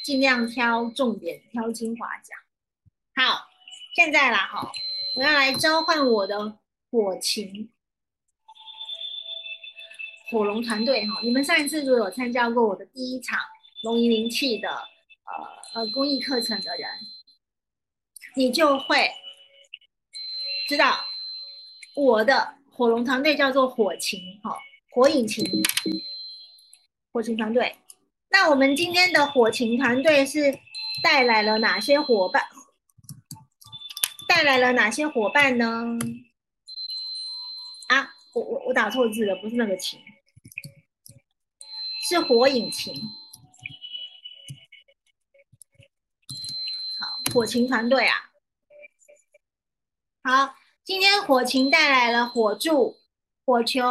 [0.06, 2.40] 尽量挑重点，挑精华讲。
[3.28, 3.50] 好，
[3.98, 4.72] 现在啦哈，
[5.18, 6.58] 我要来召唤我的
[6.90, 7.70] 火情
[10.32, 11.20] 火龙团队哈。
[11.22, 13.38] 你们上一次如果有参加过我的第一场
[13.84, 16.90] 龙吟灵气的呃呃公益课程的人，
[18.36, 19.12] 你就会
[20.68, 21.06] 知道
[21.96, 24.58] 我的火龙团队叫做火禽哈。
[24.94, 25.46] 火引擎，
[27.14, 27.76] 火禽团队。
[28.30, 30.58] 那我们今天的火禽团队是
[31.04, 32.44] 带来了哪些伙伴？
[34.28, 35.98] 带来了哪些伙伴呢？
[37.88, 40.00] 啊，我我我打错字了，不是那个禽，
[42.12, 42.94] 是火引擎。
[47.00, 48.32] 好，火情团队啊。
[50.22, 53.00] 好，今天火情带来了火柱、
[53.46, 53.82] 火球。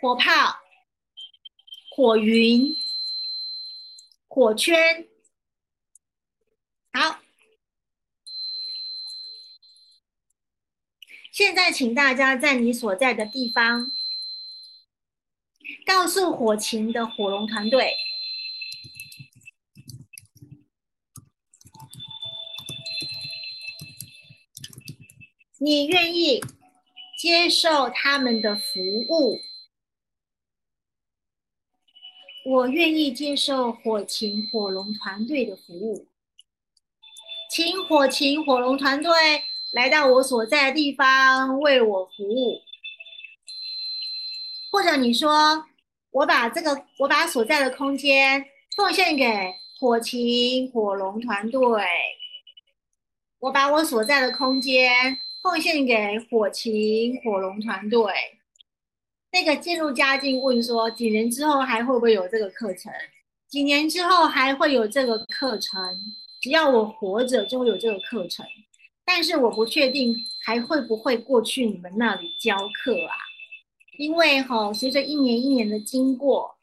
[0.00, 0.60] 火炮、
[1.90, 2.76] 火云、
[4.28, 5.08] 火圈，
[6.92, 7.18] 好。
[11.32, 13.90] 现在，请大家在你所在的地方，
[15.88, 17.96] 告诉火情的火龙团队，
[25.56, 26.44] 你愿意
[27.18, 29.40] 接受他们的服务。
[32.44, 36.06] 我愿意接受火情火龙团队的服务，
[37.50, 39.10] 请火情火龙团队
[39.72, 42.60] 来到我所在的地方为我服务。
[44.70, 45.66] 或者你说，
[46.10, 48.44] 我把这个我把所在的空间
[48.76, 49.26] 奉献给
[49.78, 51.60] 火情火龙团队，
[53.38, 58.02] 我把我所在的空间奉献给火情火龙团队。
[59.30, 62.92] 那个渐入佳境问说：几年之后还会不会有这个课程？
[63.46, 65.80] 几年之后还会有这个课程？
[66.40, 68.46] 只要我活着，就会有这个课程。
[69.04, 73.16] 但是我不确定还会不会过去你们那里教课啊？
[73.98, 76.56] 因为哈，随着一年一年的经过，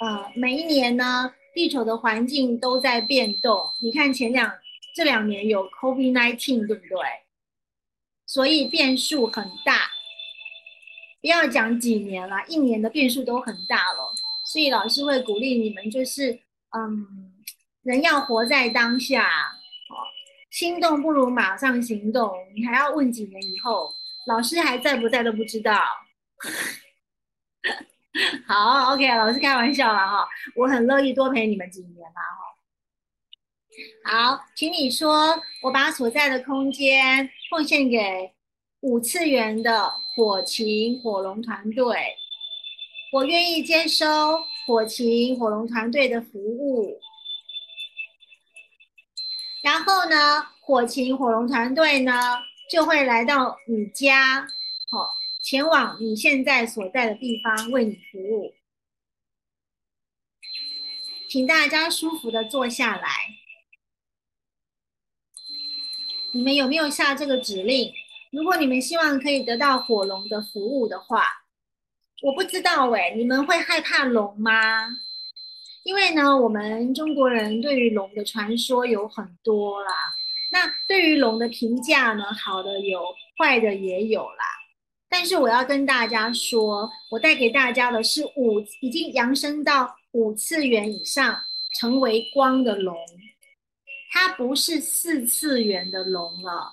[0.00, 3.60] 呃，每一年呢，地球的环境都在变动。
[3.80, 4.52] 你看前两
[4.92, 6.98] 这两年有 COVID-19，对不对？
[8.26, 9.88] 所以变数很大。
[11.20, 14.12] 不要讲几年了，一年的变数都很大了，
[14.52, 16.32] 所以老师会鼓励你们，就是
[16.76, 17.06] 嗯，
[17.82, 19.94] 人要活在当下，哦，
[20.50, 22.32] 心动不如马上行动。
[22.56, 23.92] 你还要问几年以后，
[24.26, 25.80] 老师还在不在都不知道。
[28.46, 32.22] 好，OK，老师开玩笑了哈，我很乐意多陪你们几年啦
[34.04, 34.36] 哈。
[34.36, 38.34] 好，请你说，我把所在的空间奉献给。
[38.80, 42.16] 五次元的火情火龙团队，
[43.10, 47.00] 我愿意接收火情火龙团队的服务。
[49.64, 52.12] 然后呢，火情火龙团队呢
[52.70, 54.46] 就会来到你家，
[54.92, 55.10] 好，
[55.50, 58.52] 前往你现在所在的地方为你服务。
[61.26, 63.08] 请大家舒服的坐下来。
[66.32, 67.94] 你们有没有下这个指令？
[68.30, 71.24] 如果你们希望可以得到火龙的服务的话，
[72.20, 74.86] 我不知道哎，你们会害怕龙吗？
[75.82, 79.94] 因为呢，我们中国人对于龙的传说有很多啦。
[80.52, 83.02] 那对于龙的评价呢，好的有，
[83.38, 84.57] 坏的也有啦。
[85.10, 91.40] 但是我要跟大家说，我带给大家的是五已经扬升到五次元以上，
[91.78, 92.96] 成为光的龙，
[94.12, 96.72] 它不是四次元的龙了。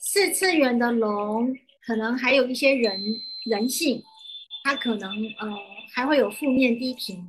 [0.00, 1.54] 四次元的龙
[1.86, 3.00] 可能还有一些人
[3.44, 4.02] 人性，
[4.64, 5.48] 它可能呃
[5.94, 7.24] 还会有负面低频，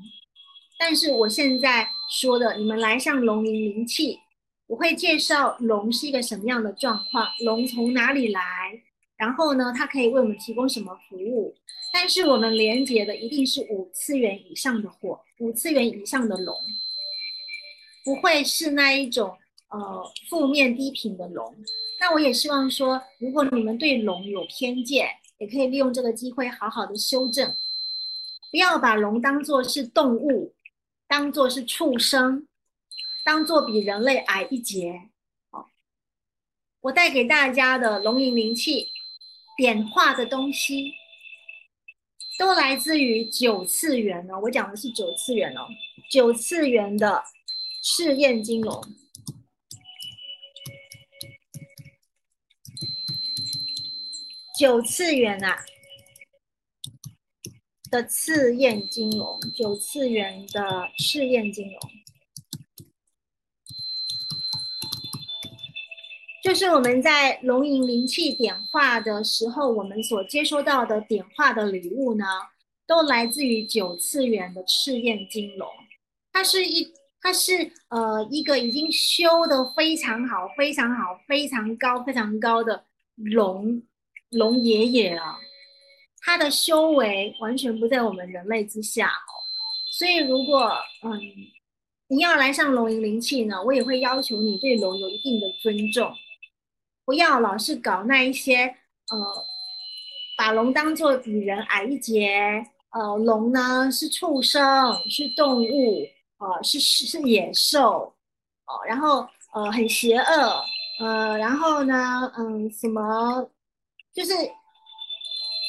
[0.80, 4.20] 但是我现在说的，你们来上龙吟灵气，
[4.68, 8.42] 我会介绍龙是一个什么样的状况，龙从哪里来，
[9.22, 11.56] 然后呢，它可以为我们提供什么服务，
[11.94, 16.56] 但是我们连接的一定是五次元以上的火，五次元以上的龙，
[18.04, 19.38] 不会是那一种。
[19.74, 21.56] 呃，负面低频的龙，
[21.98, 25.08] 那我也希望说，如果你们对龙有偏见，
[25.38, 27.56] 也可以利用这个机会好好的修正，
[28.52, 30.54] 不要把龙当做是动物，
[31.08, 32.46] 当做是畜生，
[33.24, 35.04] 当做比人类矮一截。
[35.50, 35.70] 好，
[36.82, 38.90] 我带给大家的龙吟灵气
[39.58, 40.94] 点化的东西，
[42.40, 44.40] 都来自于九次元哦。
[44.42, 45.68] 我讲的是九次元哦，
[46.10, 47.24] 九次元的
[47.84, 48.82] 试验金龙。
[54.58, 55.58] 九次元啊，
[57.90, 61.80] 的次焰金龙，九次元的赤焰金龙，
[66.44, 72.26] 就是我们在龙吟灵气点化的时候，我们所接收到的点化的礼物呢，
[72.88, 75.70] 都来自于九次元的赤焰金龙。
[76.34, 82.86] 它是一，它是呃一个已经修的非常好、非常好、非常高、非常高的
[83.16, 83.84] 龙
[84.32, 85.38] 龙爷爷啊。
[86.24, 89.34] 他的修为完全不在我们人类之下哦，
[89.92, 90.72] 所以如果
[91.04, 91.20] 嗯
[92.08, 96.14] 你要来上龙吟灵气呢，我也会要求你对龙有一定的尊重，
[97.12, 99.18] 不要老是搞那一些呃
[100.38, 106.08] 把龙当做比人矮一截，呃龙呢是畜生是动物，
[106.38, 108.14] 呃是是是野兽
[108.66, 110.64] 哦，然后呃很邪恶，
[111.02, 113.46] 呃然后呢嗯什么
[114.14, 114.32] 就是。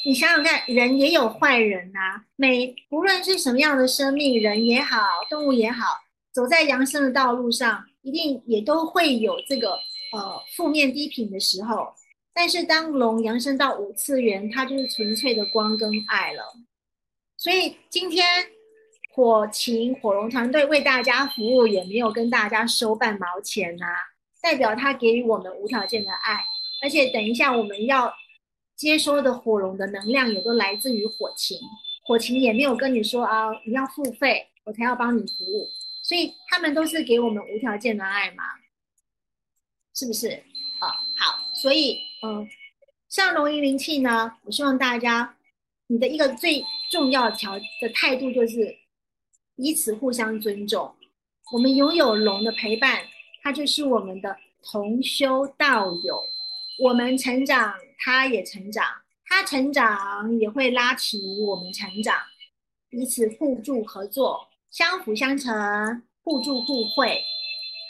[0.05, 2.25] 你想想看，人也有坏人呐。
[2.37, 5.87] 每无论是什么样的生命，人也好，动物也好，
[6.33, 9.79] 走在扬升的道路上，一定也都会有这个
[10.13, 11.93] 呃负面低频的时候。
[12.35, 16.43] 但是当龙扬升到五次元，它就是纯粹的光跟爱了。
[17.37, 18.27] 所以今天
[19.15, 23.87] 火情火龙团队为大家服务，也没有跟大家收半毛钱呐，
[24.41, 26.45] 代表他给予我们无条件的爱。
[26.83, 28.13] 而且等一下我们要。
[28.75, 31.57] 接收的火龙的能量也都来自于火情，
[32.05, 35.69] 火情也没有跟你说啊，你要付费我才要帮你服务，
[36.03, 38.43] 所以他们都是给我们无条件的爱嘛，
[39.95, 40.29] 是不是？
[40.81, 42.49] 啊，好，所以嗯，
[43.09, 45.37] 像龙吟灵气呢，我希望大家
[45.87, 48.77] 你的一个最重要条的态度就是
[49.57, 50.95] 彼此互相尊重，
[51.53, 53.05] 我们拥有龙的陪伴，
[53.43, 56.23] 它就是我们的同修道友，
[56.79, 57.75] 我们成长。
[58.05, 58.85] 他也成长，
[59.27, 62.17] 他成长也会拉起我们成长，
[62.91, 67.23] 彼此互助合作，相辅相成，互助互惠。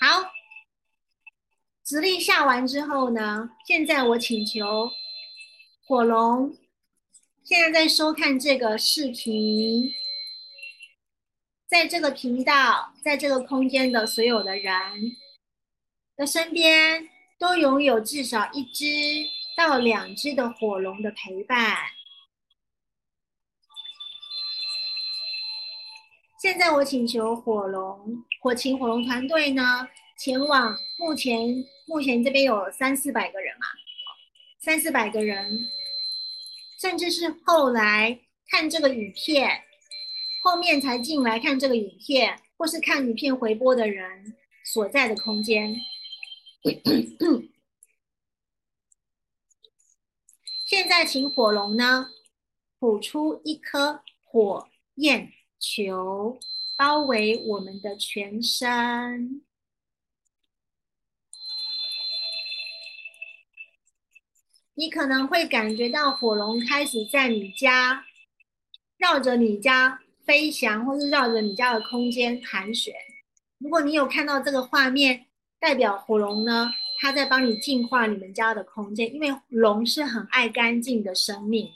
[0.03, 0.30] 好，
[1.93, 4.90] 直立下完之后呢，现在我请求
[5.86, 6.57] 火龙，
[7.45, 9.93] 现在在收看这个视频，
[11.68, 14.74] 在这个频道，在这个空间的所有的人
[16.16, 17.07] 的身边，
[17.38, 18.86] 都拥有至少一只。
[19.55, 21.76] 到两只的火龙的陪伴。
[26.40, 29.86] 现在我请求火龙火情火龙团队呢，
[30.18, 31.62] 前往目前
[31.93, 33.66] 目前这边有三四百个人嘛，
[34.59, 35.68] 三四百个人，
[36.80, 38.18] 甚至是后来
[38.49, 39.62] 看这个影片，
[40.43, 44.34] 后面才进来看这个影片，或是看影片回播的人
[44.64, 45.76] 所在的空间。
[50.64, 52.09] 现在，请火龙呢，
[52.80, 56.40] 吐出一颗火焰球，
[56.78, 59.43] 包围我们的全身。
[64.75, 68.07] 你可能会感觉到火龙开始在你家
[68.97, 72.95] 绕着你家飞翔，或是绕着你家的空间盘旋。
[73.59, 75.27] 如果你有看到这个画面，
[75.61, 76.73] 代表火龙呢？
[76.99, 81.68] 它在帮你净化你们家的空间，因为龙是很爱干净的生命。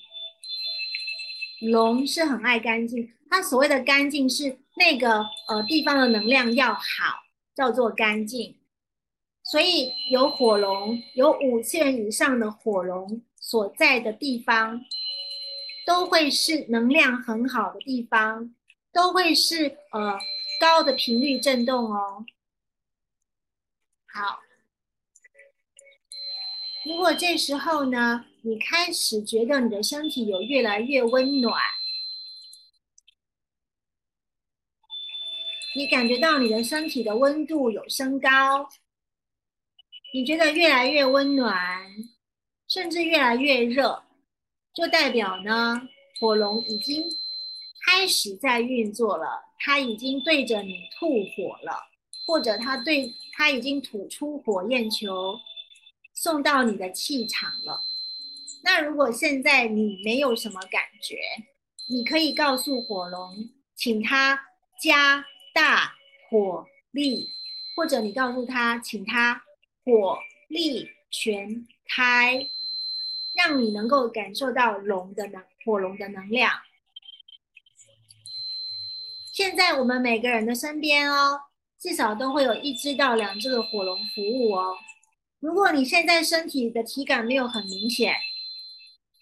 [1.61, 7.25] 龙是很爱干净，它所谓的干净是那个呃地方的能量要好，
[7.55, 8.57] 叫做干净。
[9.51, 14.85] 所以有火龙，有五次元以上的火龙所在的地方，
[15.87, 18.55] 都会是能量很好的地方，
[18.93, 20.19] 都会是呃
[20.61, 22.25] 高的频率震动哦。
[24.07, 24.41] 好。
[26.85, 31.61] 如果这时候呢，你开始觉得你的身体有越来越温暖，
[35.75, 38.69] 你感觉到你的身体的温度有升高，
[40.17, 41.55] 你觉得越来越温暖，
[42.67, 44.03] 甚至越来越热，
[44.73, 45.83] 就代表呢，
[46.19, 47.05] 火龙已经
[47.85, 49.27] 开始在运作了，
[49.59, 51.91] 它已经对着你吐火了，
[52.27, 55.39] 或者它对它已经吐出火焰球。
[56.15, 57.83] 送到你的气场了。
[58.65, 61.19] 那如果现在你没有什么感觉，
[61.91, 64.47] 你可以告诉火龙，请它
[64.83, 65.93] 加大
[66.31, 67.29] 火力，
[67.77, 69.43] 或者你告诉他，请他
[69.87, 70.19] 火
[70.49, 72.49] 力全开，
[73.37, 76.51] 让你能够感受到龙的能火龙的能量。
[79.33, 81.43] 现在我们每个人的身边哦，
[81.79, 84.77] 至少都会有一只到两只的火龙服务哦。
[85.39, 88.17] 如果你现在身体的体感没有很明显，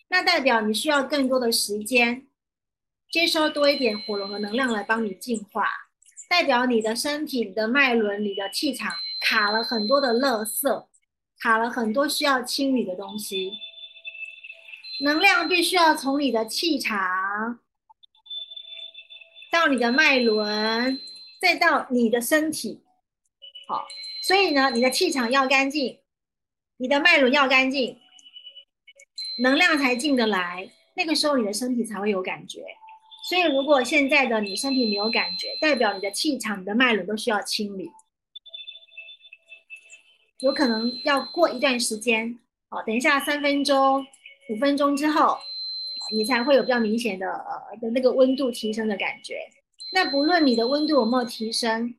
[0.09, 2.27] 那代表你需要更多的时间
[3.11, 5.69] 接收多一点火龙的能量来帮你净化，
[6.27, 8.91] 代表你的身体、你的脉轮、你的气场
[9.27, 10.87] 卡了很多的垃圾，
[11.41, 13.53] 卡了很多需要清理的东西。
[15.01, 17.59] 能量必须要从你的气场
[19.51, 21.01] 到你的脉轮，
[21.41, 22.83] 再到你的身体。
[23.67, 23.87] 好，
[24.23, 26.01] 所以呢，你的气场要干净，
[26.77, 27.99] 你的脉轮要干净，
[29.43, 30.71] 能量才进得来。
[30.97, 32.63] 那个时候你的身体才会有感觉。
[33.27, 37.89] 所以，如果现在的你身体没有感觉，代表你的气场、你的脉轮都需要清理，
[40.41, 42.39] 有可能要过一段时间。
[42.69, 44.05] 好，等一下三分钟、
[44.51, 45.39] 五分钟之后，
[46.13, 49.39] 你才会有比较明显的呃的那个温度提升的感觉。
[49.93, 51.95] 那不论你的温度有没有提升，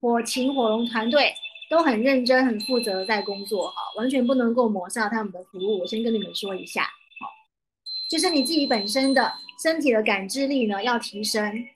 [0.00, 1.34] 火情火龙团队
[1.68, 5.80] 都很认真、很负责在工作，哈，完全不能够抹杀他们的服务。
[5.80, 6.84] 我先跟你们说一下。
[6.84, 7.28] 好
[8.08, 11.66] 就是你自己本身的身体的感知力呢要提升。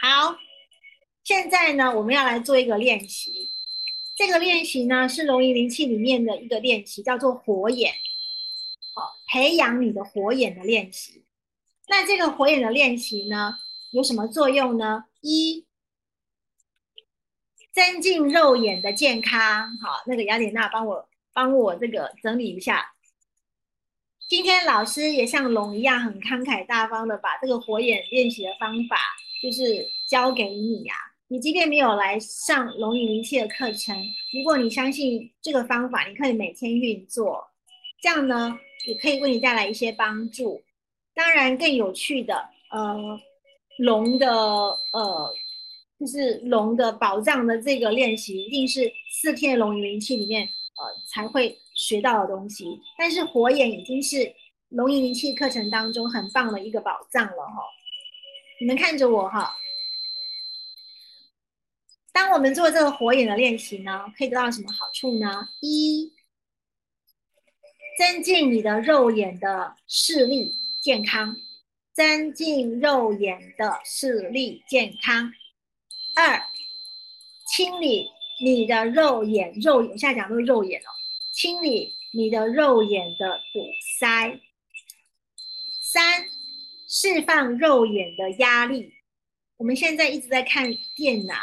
[0.00, 0.34] 好，
[1.30, 3.50] 现在呢我们要来做一个练习。
[4.16, 7.92] 这个练习呢是龙吟灵气里面的一个练习，叫做火眼。
[8.92, 11.24] 好，培养你的火眼的练习。
[11.86, 13.54] 那这个火眼的练习呢
[13.92, 15.04] 有什么作用呢？
[15.20, 15.68] 一，
[17.72, 19.76] 增进肉眼的健康。
[19.76, 21.08] 好，那个雅典娜帮我。
[21.32, 22.92] 帮我这个整理一下。
[24.28, 28.98] 今天老师也像龙一样很慷慨大方的把这个火眼练习的方法，
[29.40, 30.94] 就是教给你呀。
[31.32, 33.96] 你即便没有来上龙吟灵气的课程，
[34.36, 37.40] 如果你相信这个方法，你可以每天运作，
[38.02, 38.58] 这样呢
[38.88, 40.60] 也可以为你带来一些帮助。
[41.14, 42.34] 当然，更有趣的，
[42.72, 42.98] 呃，
[43.78, 45.32] 龙的呃，
[46.00, 50.42] 就是龙的宝藏的这个练习，一定是四天龙吟灵气里面。
[50.42, 52.64] 呃，才会学到的东西。
[52.98, 54.34] 但是火眼已经是
[54.70, 57.62] 龙吟灵气课程当中很棒的一个宝藏了哈。
[58.58, 59.54] 你们看着我哈。
[62.12, 65.48] 当我们做这个火眼的练习呢，可以得到什么好处呢？
[65.60, 66.12] 一，
[67.98, 71.36] 增进你的肉眼的视力健康，
[71.92, 75.32] 增进肉眼的视力健康。
[76.14, 76.42] 二，
[77.46, 78.10] 清理。
[78.42, 80.88] 你的肉眼，肉眼，现在讲都是肉眼哦。
[81.30, 83.66] 清理你的肉眼的堵
[83.98, 84.40] 塞。
[85.82, 86.24] 三，
[86.88, 88.94] 释放肉眼的压力。
[89.58, 91.34] 我们现在一直在看电脑、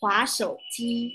[0.00, 1.12] 划手机，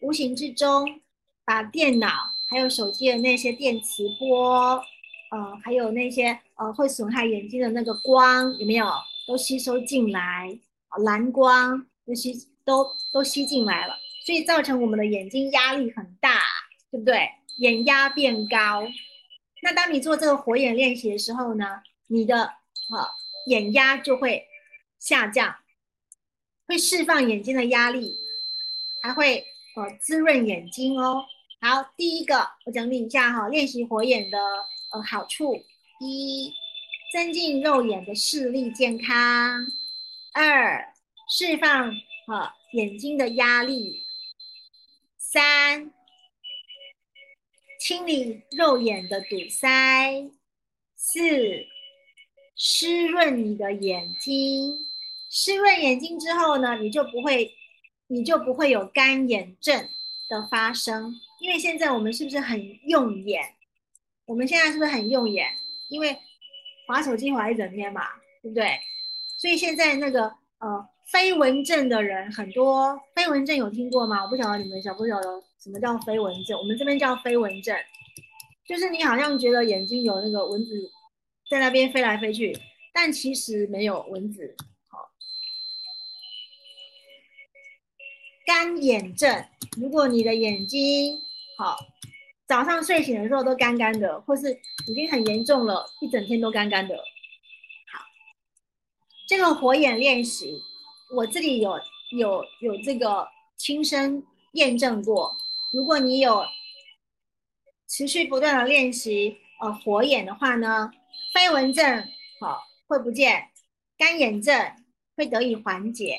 [0.00, 1.00] 无形之中
[1.44, 2.08] 把电脑
[2.50, 4.82] 还有手机的那些电磁波，
[5.30, 8.86] 呃，还有那些呃会损害眼睛的那个光，有没有
[9.26, 10.58] 都吸收进来？
[11.04, 12.34] 蓝光都吸
[12.64, 13.94] 都都吸进来了。
[14.26, 16.40] 所以造成我们的眼睛压力很大，
[16.90, 17.30] 对不对？
[17.58, 18.82] 眼压变高。
[19.62, 23.08] 那当你做这个火眼练习的时候呢，你的啊
[23.46, 24.46] 眼压就会
[24.98, 25.54] 下降，
[26.70, 28.16] 会释放眼睛的压力，
[29.02, 29.44] 还会
[29.74, 31.24] 呃滋润眼睛哦。
[31.60, 34.38] 好，第一个我整理一下哈，练习火眼的
[34.92, 35.64] 呃好处：
[35.98, 36.54] 一，
[37.12, 39.66] 增进肉眼的视力健康；
[40.32, 40.94] 二，
[41.28, 41.88] 释放
[42.28, 44.04] 啊眼睛的压力。
[45.18, 45.92] 三，
[47.80, 50.30] 清理肉眼的堵塞；
[50.94, 51.66] 四，
[52.54, 54.86] 湿润你的眼睛。
[55.30, 57.50] 湿润眼睛之后呢，你就不会，
[58.08, 59.88] 你就不会有干眼症
[60.28, 61.14] 的发生。
[61.40, 63.54] 因为现在我们是不是很用眼？
[64.26, 65.46] 我们现在是不是很用眼？
[65.88, 66.18] 因为
[66.86, 68.02] 划手机划一整天嘛，
[68.42, 68.78] 对不对？
[69.38, 70.24] 所以现在那个
[70.58, 70.88] 呃。
[71.10, 74.22] 飞蚊症的人很多，飞蚊症有听过吗？
[74.22, 76.56] 我不晓得你们晓不晓得什么叫飞蚊症？
[76.56, 77.76] 我们这边叫飞蚊症，
[78.64, 80.88] 就是你好像觉得眼睛有那个蚊子
[81.50, 82.56] 在那边飞来飞去，
[82.94, 84.54] 但其实没有蚊子。
[84.86, 85.10] 好，
[88.52, 89.46] 干眼症，
[89.76, 91.20] 如果你的眼睛
[91.56, 91.76] 好，
[92.48, 96.96] 早上睡醒的时候都干干的，或是已经很严重了，一整天都干干的。
[96.96, 98.04] 好，
[99.28, 100.60] 这个火眼练习。
[101.14, 101.78] 我这里有
[102.18, 104.20] 有有这个亲身
[104.54, 105.36] 验证过，
[105.72, 106.44] 如果你有
[107.86, 110.90] 持续不断的练习，呃，火眼的话呢，
[111.32, 112.04] 飞蚊症
[112.40, 113.48] 好会不见，
[113.96, 114.74] 干眼症
[115.16, 116.18] 会得以缓解。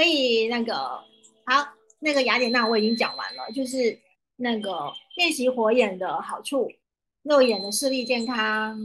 [0.00, 0.74] 所以那个
[1.44, 4.00] 好，那个雅典娜我已经讲完了，就是
[4.36, 6.72] 那个练习火眼的好处，
[7.22, 8.80] 肉眼的视力健康。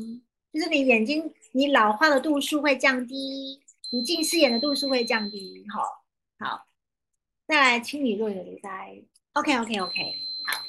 [0.51, 3.61] 就是你眼睛，你老化的度数会降低，
[3.93, 5.63] 你近视眼的度数会降低。
[5.73, 6.03] 好，
[6.37, 6.67] 好，
[7.47, 9.01] 再来清理肉眼的堵塞。
[9.35, 10.65] OK，OK，OK，好。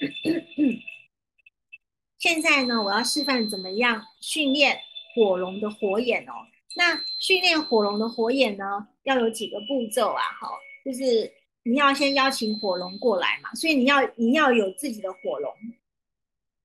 [2.16, 4.80] 现在呢，我要示范怎么样训练
[5.14, 6.32] 火龙的火眼哦。
[6.80, 8.64] 那训练火龙的火眼呢，
[9.02, 10.22] 要有几个步骤啊？
[10.40, 10.48] 哈，
[10.82, 11.30] 就是
[11.62, 15.52] 你要先邀请火龙过来嘛，所以你要你要有自己的火龙，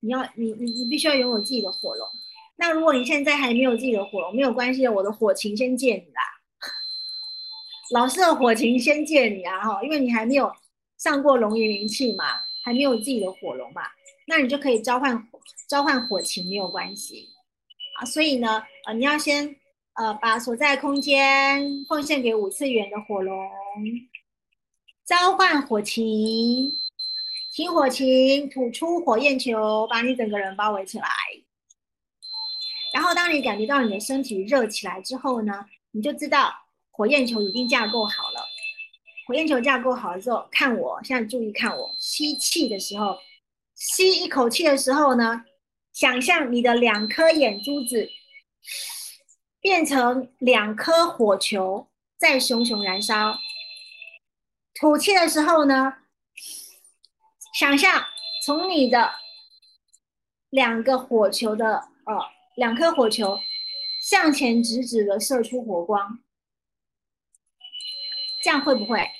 [0.00, 2.08] 你要你你你必须要拥有自己的火龙。
[2.56, 6.22] 那如果你现在还没有自己的火龙，没有关系的，我的火琴先借你啦。
[7.92, 10.50] 老师的火琴先借你啊，哈，因为你还没有
[10.96, 12.24] 上过龙吟灵气嘛，
[12.64, 13.82] 还没有自己的火龙嘛，
[14.26, 15.28] 那你就可以召唤
[15.68, 17.28] 召唤火琴没有关系
[17.98, 18.04] 啊。
[18.06, 19.54] 所以呢，呃，你要先
[19.96, 23.34] 呃把所在空间奉献给五次元的火龙，
[25.04, 26.70] 召唤火琴，
[27.52, 31.06] 请火琴吐出火焰球，把你整个人包围起来。
[32.92, 36.52] 然后，当你感觉到你的身体热起来之后呢，你就知道
[36.90, 38.40] 火焰球已经架构好了。
[39.26, 43.18] 火焰球架构好了之后，看我，现在注意看我，吸气的时候，
[43.74, 45.44] 吸一口气的时候呢，
[45.92, 48.08] 想象你的两颗眼珠子
[49.66, 53.36] 变成两颗火球，在熊熊燃烧。
[54.72, 55.92] 吐气的时候呢，
[57.52, 58.04] 想象
[58.44, 59.10] 从你的
[60.50, 62.14] 两个火球的呃。
[62.54, 63.38] 两颗火球
[64.00, 66.20] 向前直直的射出火光，
[68.42, 69.10] 这样会不会？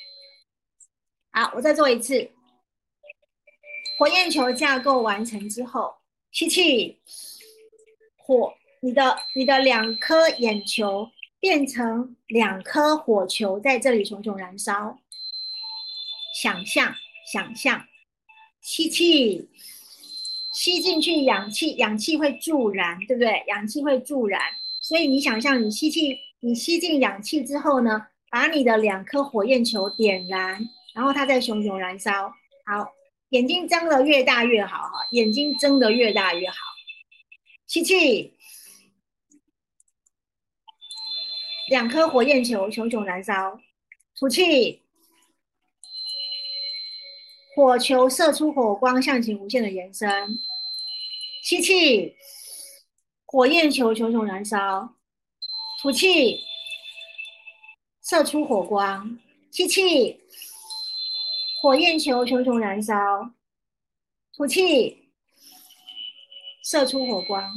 [1.33, 2.31] 好，我再做一次。
[3.99, 5.97] 火焰球架构完成之后，
[6.31, 7.03] 吸气，
[8.17, 8.55] 火，
[8.87, 11.11] 你的你的两颗眼球
[11.41, 15.01] 变成两颗火球，在这里熊熊燃烧。
[16.41, 16.95] 想象，
[17.33, 17.85] 想象，
[18.61, 19.51] 吸气。
[20.53, 23.43] 吸进去氧气，氧气会助燃，对不对？
[23.49, 24.41] 氧气会助燃，
[24.81, 30.65] 所以你想象你吸气，你吸进氧气之后呢，把你的两颗火焰球点燃，
[30.95, 32.33] 然后它在熊熊燃烧。
[32.65, 32.87] 好，
[33.31, 36.57] 眼睛睁得越大越好，哈，眼睛睁得越大越好。
[37.67, 38.36] 吸气，
[41.69, 43.61] 两颗火焰球熊熊燃烧。
[44.19, 44.83] 吐气，
[47.55, 50.09] 火球射出火光，向前无限的延伸。
[51.43, 52.17] 吸气，
[53.27, 54.95] 火焰球熊熊燃烧；
[55.83, 56.41] 吐气，
[58.03, 59.19] 射出火光。
[59.51, 60.21] 吸气，
[61.61, 62.95] 火焰球熊熊燃烧；
[64.35, 65.11] 吐气，
[66.65, 67.53] 射出火光。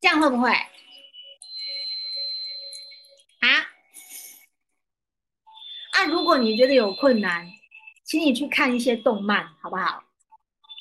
[0.00, 0.50] 这样会不会？
[3.40, 3.48] 啊？
[5.92, 6.04] 啊！
[6.06, 7.50] 如你觉得有困难，
[8.04, 10.04] 请你去看一些动漫，好不好？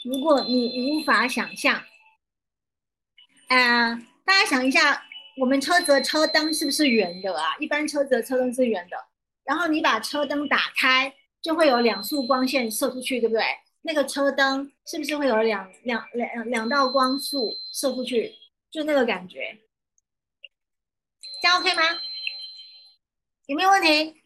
[0.03, 1.83] 如果你无法想象，
[3.47, 5.03] 呃，大家想一下，
[5.37, 7.55] 我们车子的车灯是不是圆的啊？
[7.59, 8.97] 一般车子的车灯是圆的，
[9.43, 13.43] 然后你把车灯打开，就会有两束光线射出去，对不对？
[13.81, 18.35] 那个车灯是不是会有两两两两道光束射出去？
[18.71, 19.57] 就那个感觉，
[21.41, 21.81] 这样 OK 吗？
[23.45, 24.21] 有没有问题？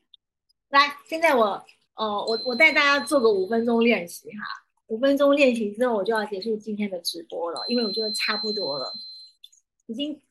[0.70, 1.66] 来，现在我，
[1.96, 4.46] 呃，我我带大家做个五分钟练习哈。
[4.88, 8.92] 五分钟练习之后，我就要结束今天的直播了，因为我觉得差不多了，
[9.88, 10.22] 已经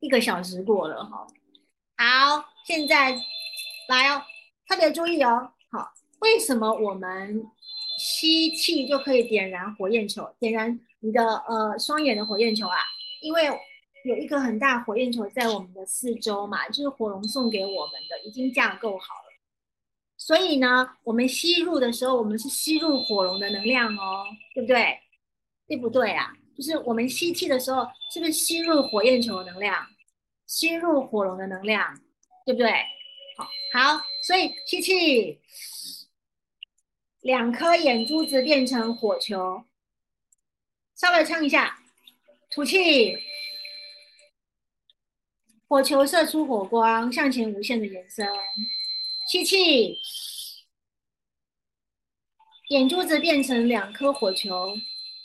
[0.00, 1.26] 一个小时过了哈。
[1.96, 3.18] 好，现在
[3.88, 4.22] 来哦，
[4.66, 5.52] 特别注意哦。
[5.70, 5.90] 好，
[6.20, 7.42] 为什么我们
[7.98, 12.76] 吸气就可以点燃火焰球，点燃你的呃双眼的火焰球啊？
[13.22, 13.46] 因为
[14.04, 19.27] 有一个很大火焰球在我们的四周嘛，就是火龙送给我们的，已经架构好了。
[20.28, 25.00] 所以呢，我们吸入的时候，我们是吸入火龙的能量哦，对不对？
[25.66, 26.34] 对不对啊？
[26.54, 29.86] 就是我们吸气的时候，是不是吸入火焰球的能量，
[30.46, 31.98] 吸入火龙的能量，
[32.44, 32.70] 对不对？
[33.38, 35.40] 好，好，所以吸气，
[37.22, 39.64] 两颗眼珠子变成火球，
[40.94, 41.78] 稍微撑一下，
[42.50, 43.16] 吐气，
[45.66, 48.28] 火球射出火光，向前无限的延伸。
[49.30, 49.98] 吸气，
[52.70, 54.74] 眼珠子变成两颗火球，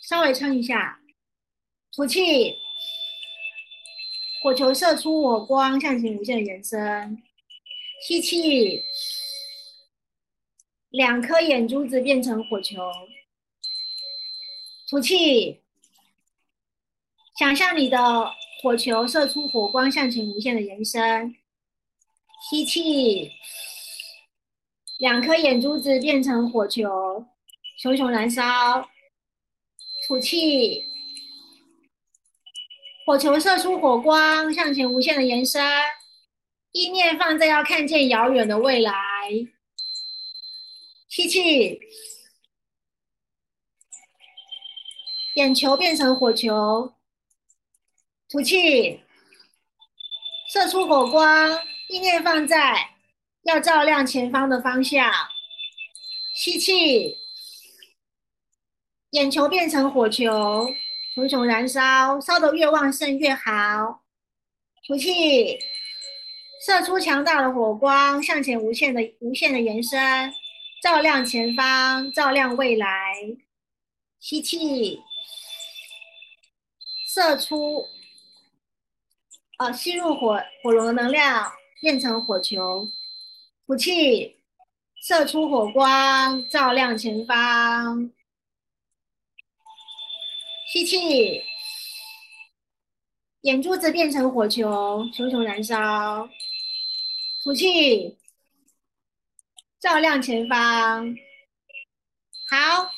[0.01, 0.99] 稍微撑一下。
[1.93, 2.57] 吐气，
[4.41, 7.23] 火球射出火光，向前无限延伸。
[8.05, 8.84] 吸气，
[10.89, 12.75] 两颗眼珠子变成火球。
[14.89, 15.61] 吐气，
[17.39, 17.97] 想象你的
[18.61, 21.34] 火球射出火光，向前无限的延伸。
[22.49, 23.31] 吸气。
[24.98, 27.26] 两颗眼珠子变成火球，
[27.78, 28.90] 熊熊燃烧。
[30.07, 30.84] 吐气，
[33.06, 35.64] 火球射出火光，向前无限的延伸。
[36.74, 38.94] 意念放在要看见遥远的未来。
[41.07, 41.80] 吸气，
[45.36, 46.95] 眼球变成火球，
[48.30, 49.02] 吐气，
[50.52, 52.93] 射出火光，意念放在
[53.44, 55.11] 要照亮前方的方向。
[56.36, 57.18] 吸气，
[59.11, 60.68] 眼球变成火球，
[61.14, 64.03] 熊熊燃烧，烧得越旺盛越好。
[64.88, 65.60] 吐气，
[66.65, 70.34] 射出强大的火光，向前无限的无限的延伸，
[70.82, 73.14] 照亮前方，照亮未来。
[74.20, 75.02] 吸气。
[77.06, 77.88] 射出，
[79.60, 82.88] 呃，吸入火火龙的能量，变成火球。
[83.65, 84.35] 吐气，
[85.02, 88.11] 射出火光，照亮前方。
[90.72, 91.41] 吸气，
[93.41, 96.30] 眼珠子变成火球，熊熊燃烧。
[97.41, 98.18] 吐气，
[99.80, 101.15] 照亮前方。
[102.49, 102.91] 好，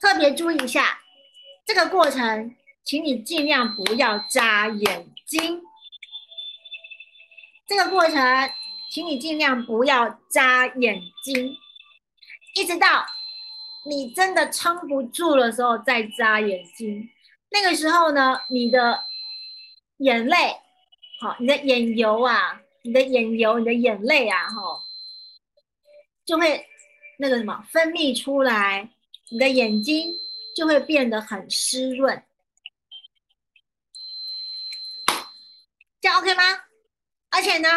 [0.00, 0.98] 特别注意一下
[1.64, 2.54] 这个过程。
[2.84, 5.62] 请你尽量不要眨眼睛。
[7.66, 8.20] 这个过程，
[8.94, 11.58] 请你尽量不要眨眼睛，
[12.54, 13.04] 一直到
[13.86, 17.10] 你真的撑不住的时候再眨眼睛。
[17.50, 19.02] 那个时候呢，你的
[19.96, 20.36] 眼泪，
[21.20, 24.80] 好，你的眼油啊，你的眼油，你的眼泪啊，哈，
[26.24, 26.64] 就会
[27.18, 28.90] 那个什么分泌出来，
[29.28, 30.14] 你的眼睛
[30.54, 32.22] 就会变得很湿润。
[36.00, 36.42] 这样 OK 吗？
[37.30, 37.68] 而且呢，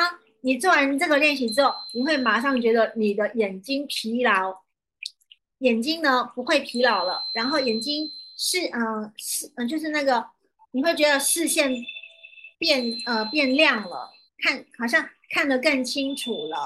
[0.48, 4.64] 你做完这个练习之后，你会马上觉得你的眼睛疲劳，
[5.58, 10.26] 眼睛呢不会疲劳了，然后眼睛视嗯视嗯就是那个
[10.72, 11.70] 你会觉得视线
[12.58, 14.10] 变呃变亮了，
[14.42, 16.58] 看好像看得更清楚了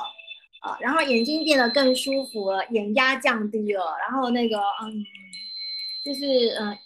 [0.62, 5.03] 啊，然后眼睛变得更舒服了，眼压降低了，然后那个嗯
[6.06, 6.78] 就是嗯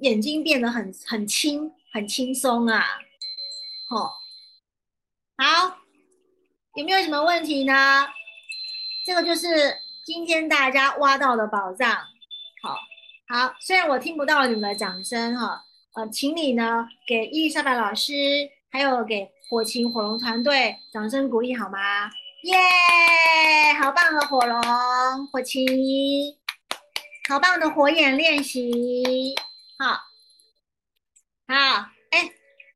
[0.00, 2.82] 眼睛变得很很轻很轻松啊。
[3.90, 4.12] 哦，
[5.36, 5.79] 好，
[6.74, 8.06] 有没有什么问题呢？
[9.04, 9.48] 这个就是
[10.04, 11.90] 今天大家挖到的宝藏。
[12.62, 12.76] 好，
[13.26, 15.64] 好，虽然我听不到你们的掌声哈，
[15.94, 18.12] 呃，请你呢给伊丽莎白老师，
[18.70, 22.08] 还有给火琴火龙团队掌声鼓励好吗？
[22.44, 25.66] 耶，好棒的火龙火琴，
[27.28, 29.34] 好棒的火眼练习，
[29.76, 29.94] 好，
[31.48, 32.30] 好，哎，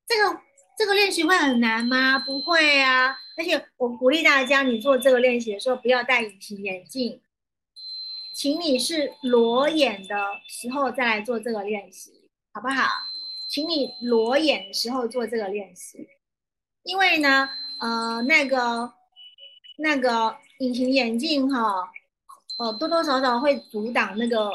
[0.09, 0.41] 这个。
[0.77, 2.19] 这个练习会很难吗？
[2.19, 3.17] 不会啊！
[3.37, 7.21] 而且我鼓励大家，你做这个练习的时候不要戴隐形眼镜，
[8.35, 10.17] 请你是裸眼的
[10.49, 12.89] 时候再来做这个练习，好不好？
[13.49, 16.09] 请你裸眼的时候做这个练习，
[16.83, 17.49] 因为呢，
[17.81, 18.93] 呃，那个
[19.79, 21.89] 那个隐形眼镜哈，
[22.59, 24.51] 呃，多多少少会阻挡那个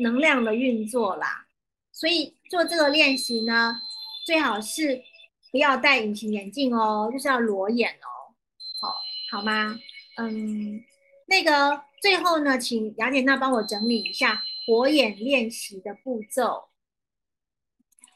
[0.00, 1.46] 能量的运作啦，
[1.92, 3.80] 所以做这个练习呢，
[4.26, 5.04] 最好是。
[5.52, 8.34] 不要戴隐形眼镜哦，就是要裸眼哦，
[8.80, 8.96] 好，
[9.30, 9.78] 好吗？
[10.16, 10.82] 嗯，
[11.26, 16.70] 那个最后呢，请雅典娜帮我整理一下火眼练习的步骤。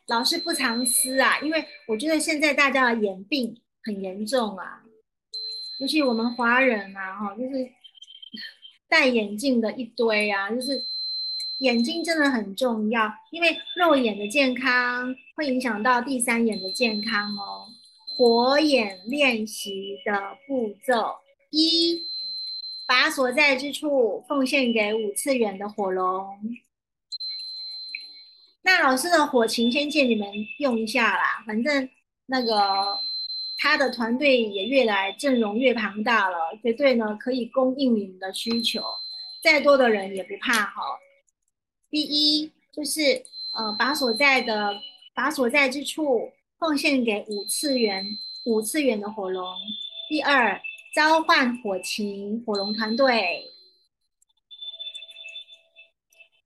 [0.09, 4.83] 老师不藏私啊，因为我觉得现在大家的眼病很严重啊，
[5.79, 7.71] 尤其我们华人啊，哈，就是
[8.89, 10.83] 戴眼镜的一堆啊，就是。
[11.61, 17.67] 眼睛真的很重要，因为肉眼的健康会影响到第三眼的健康哦。
[18.17, 21.17] 火眼练习的步骤
[21.51, 22.03] 一，
[22.87, 26.39] 把所在之处奉献给五次元的火龙。
[28.63, 30.29] 那老师的火琴先借你们
[30.59, 31.89] 用一下啦，反正
[32.27, 32.99] 那个
[33.59, 38.83] 他的团队也越来阵容越庞大了，绝对呢可以供应你们的需求，
[39.43, 40.83] 再多的人也不怕哈。
[41.97, 43.25] 第一就是
[43.55, 44.79] 呃，把所在的
[45.15, 48.05] 把所在之处奉献给五次元
[48.45, 49.57] 五次元的火龙。
[50.07, 50.61] 第二，
[50.95, 53.51] 召唤火琴火龙团队。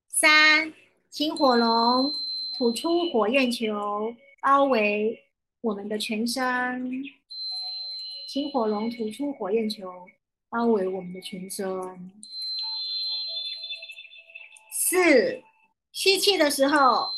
[0.07, 0.73] 三，
[1.11, 2.13] 请火龙
[2.57, 5.21] 吐出火焰球，包围
[5.63, 7.03] 我们的全身。
[8.29, 10.07] 请火龙吐出火焰球，
[10.49, 11.67] 包围我们的全身。
[14.91, 15.41] 四，
[15.93, 17.11] 吸气的时候，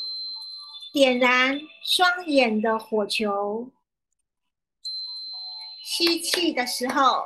[0.92, 3.70] 点燃双眼的火球；
[5.82, 7.24] 吸气的时候，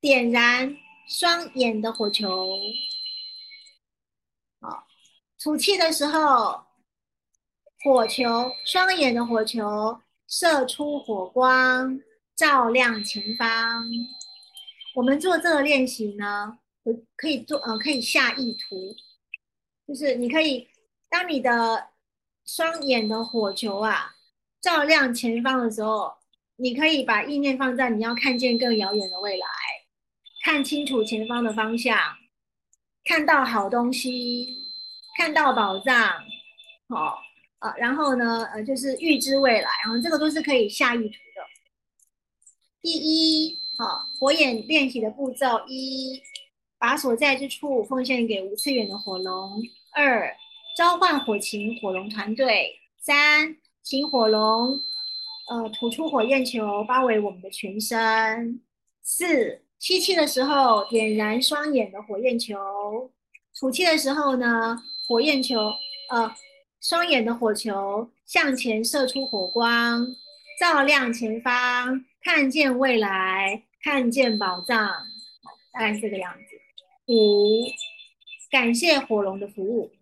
[0.00, 0.76] 点燃
[1.08, 2.48] 双眼的火球。
[4.60, 4.88] 好，
[5.40, 6.64] 吐气的时候，
[7.84, 12.00] 火球双眼的火球射出火光，
[12.34, 13.86] 照亮前方。
[14.96, 18.96] 我们做这个练习呢，可可以做呃，可以下意图。
[19.86, 20.66] 就是你可以
[21.10, 21.88] 当你的
[22.46, 24.14] 双眼的火球啊
[24.60, 26.12] 照亮前方的时候，
[26.56, 29.46] 你可以把意念放在你要看见更遥远的未来，
[30.42, 31.98] 看清楚前方的方向，
[33.04, 34.48] 看到好东西，
[35.18, 35.94] 看到宝藏，
[36.88, 37.18] 好
[37.58, 41.42] 啊，然后呢，呃，就是预知未来，然后这个都是可以下意图的。
[42.80, 46.22] 第一，好，火眼练习的步骤一，
[46.84, 49.62] 把所在之处奉献给无次元的火龙。
[49.90, 50.30] 二
[50.76, 54.78] 召唤火情火龙团队，三请火龙，
[55.48, 58.60] 呃，吐出火焰球包围我们的全身。
[59.00, 63.10] 四吸气的时候点燃双眼的火焰球，
[63.58, 64.78] 吐气的时候呢，
[65.08, 65.72] 火焰球，
[66.10, 66.34] 呃，
[66.82, 70.06] 双眼的火球向前射出火光，
[70.60, 74.86] 照亮前方，看见未来，看见宝藏，
[75.72, 76.53] 大概是这个样子。
[77.06, 77.66] 五
[78.50, 79.92] 感谢火龙的服务。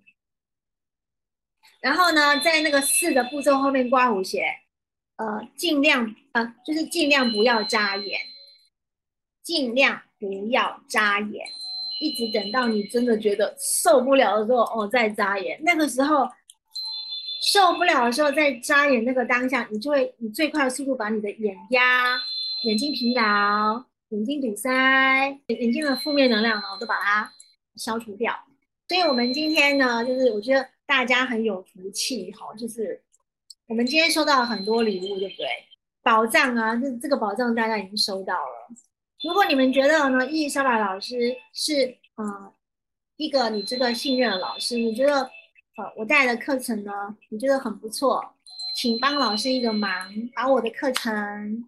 [1.81, 4.45] 然后呢，在那个四的步骤后面刮胡写，
[5.17, 8.21] 呃，尽量呃，就是尽量不要眨眼，
[9.43, 11.45] 尽量不要眨眼，
[12.01, 15.61] 一直等到你真的觉得受不了的时候，哦，再眨眼。
[15.65, 16.29] 那个时候
[17.53, 22.17] 受不了的时候再眨眼，那个当下，你就会以最快的速度把你的眼压、
[22.63, 24.71] 眼睛疲劳、眼睛堵塞、
[25.49, 27.31] 眼睛的负面能量呢，我都把它
[27.77, 28.33] 消除掉。
[28.89, 30.67] 所以我们今天呢，就是我觉得。
[30.85, 33.03] 大家很有福气哈，就是
[33.67, 35.47] 我们今天收到了很多礼物，对不对？
[36.03, 38.69] 宝藏啊，这这个宝藏大家已经收到了。
[39.25, 42.53] 如果你们觉得呢，伊丽莎白老师是呃
[43.17, 46.93] 一个你值得信任的老师，你觉得呃我带的课程呢，
[47.31, 48.23] 你觉得很不错，
[48.77, 51.65] 请帮老师一个忙，把我的课程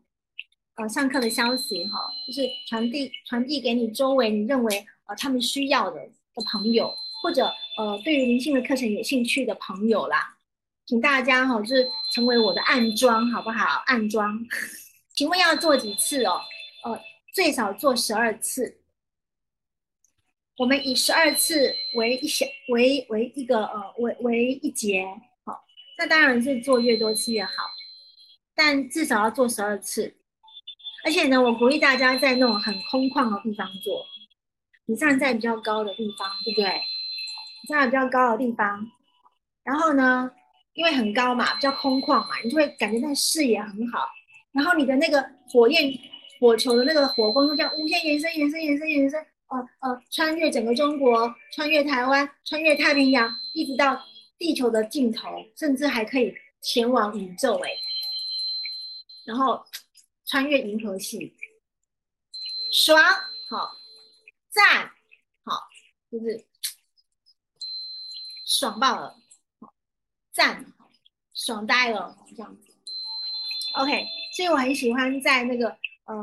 [0.76, 6.00] 呃上课的消息哈，就是传递传递给你周围你认为呃他们需要的
[6.34, 6.94] 的朋友。
[7.22, 10.36] 或者呃，对于灵性的课程有兴趣的朋友啦，
[10.84, 13.82] 请大家哈，就是成为我的暗装，好不好？
[13.86, 14.38] 暗装，
[15.14, 16.38] 请问要做几次哦？
[16.84, 17.00] 呃，
[17.32, 18.82] 最少做十二次。
[20.58, 25.06] 我们以十二次为一小为为一个呃为为一节，
[25.46, 25.64] 好，
[25.96, 27.52] 那当然是做越多次越好，
[28.54, 30.14] 但至少要做十二次。
[31.04, 34.04] 而且呢，我鼓励大家在那种很空旷的地方做，
[34.86, 36.64] 你站在比较高的地方，对不对？
[37.68, 38.90] 站在比较高的地方，
[39.62, 40.30] 然后呢，
[40.72, 44.08] 因为很高嘛，比较空旷嘛，你就会感觉那视野很好。
[44.52, 45.92] 然后你的那个火焰
[46.40, 54.00] 火球的那个火光就这样无限延伸、延伸、延伸、延伸，呃呃，穿越整个中国，穿越台湾，穿越太平洋，一直到
[54.38, 57.70] 地球的尽头，甚至还可以前往宇宙哎。
[59.24, 59.64] 然后
[60.26, 61.34] 穿越银河系，
[62.72, 63.02] 爽
[63.48, 63.76] 好，
[64.50, 64.90] 赞
[65.44, 65.68] 好，
[66.10, 66.46] 就是。
[68.46, 69.16] 爽爆了，
[69.58, 69.72] 好
[70.30, 70.66] 赞，
[71.32, 72.68] 爽呆了，这样子。
[73.76, 74.06] OK，
[74.36, 75.74] 所以我很喜欢在那个
[76.04, 76.14] 呃，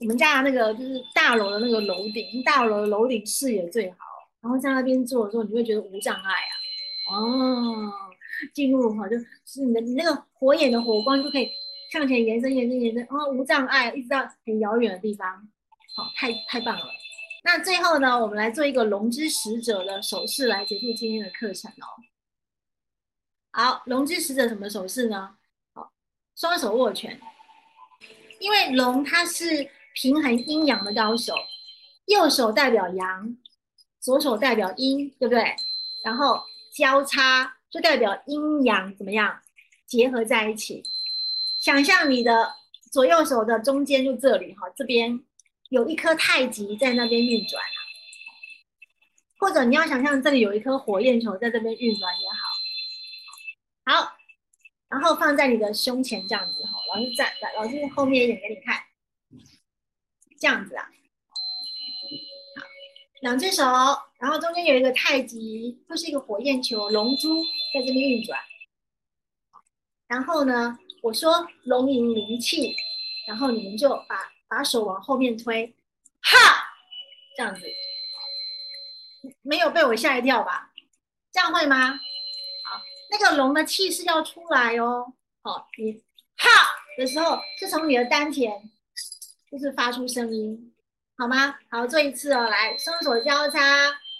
[0.00, 3.98] 我们家的那个就是大楼的那个楼顶，大楼的楼顶视野最好。
[4.40, 6.52] 然后在那边做的时候，你会觉得无障碍啊。
[7.12, 7.92] 哦，
[8.54, 11.52] 进入哈，就是你的你那个火眼的火光就可以
[11.96, 15.48] 向前延伸、延伸、延伸，哦，无障碍，一直到很遥远的地方。
[15.94, 16.84] 好，太太棒了。
[17.42, 21.86] 那最后呢，我们来做一个龙之使者的手势来结束今天的课程哦。
[23.50, 25.36] 好，龙之使者什么手势呢？
[25.72, 25.90] 好，
[26.34, 27.18] 双手握拳，
[28.40, 31.34] 因为龙它是平衡阴阳的高手，
[32.04, 33.34] 右手代表阳，
[34.00, 35.56] 左手代表阴，对不对？
[36.04, 36.42] 然后
[36.74, 39.40] 交叉就代表阴阳怎么样
[39.86, 40.82] 结合在一起？
[41.66, 42.54] 想象你的
[42.92, 45.20] 左右手的中间就这里哈，这边。
[45.70, 47.60] 有一颗太极在那边运转，
[49.40, 52.28] 或者你要想象这里有一颗火焰球在这边运转也
[53.90, 54.16] 好，好，
[54.88, 58.80] 然后放在你的胸前这样子哈，老师站老师后面一点给你看，
[60.38, 62.66] 这样子啊，好，
[63.22, 63.64] 两只手，
[64.20, 67.42] 然后中间有一个太极，或是一个火焰球、龙珠
[67.74, 68.38] 在这边运转，
[70.06, 72.74] 然后呢，我说龙吟灵气，
[73.26, 74.32] 然后你们就把。
[74.48, 75.74] 把手往后面推，
[76.22, 76.38] 哈，
[77.36, 77.66] 这样子，
[79.42, 80.70] 没有被我吓一跳吧？
[81.32, 81.94] 这样会吗？
[81.94, 82.80] 好，
[83.10, 85.12] 那个龙的气势要出来哦。
[85.42, 86.00] 好，你
[86.36, 86.48] 哈
[86.96, 88.70] 的时候是从你的丹田，
[89.50, 90.72] 就是发出声音，
[91.18, 91.58] 好吗？
[91.68, 93.58] 好，做一次哦，来，双手交叉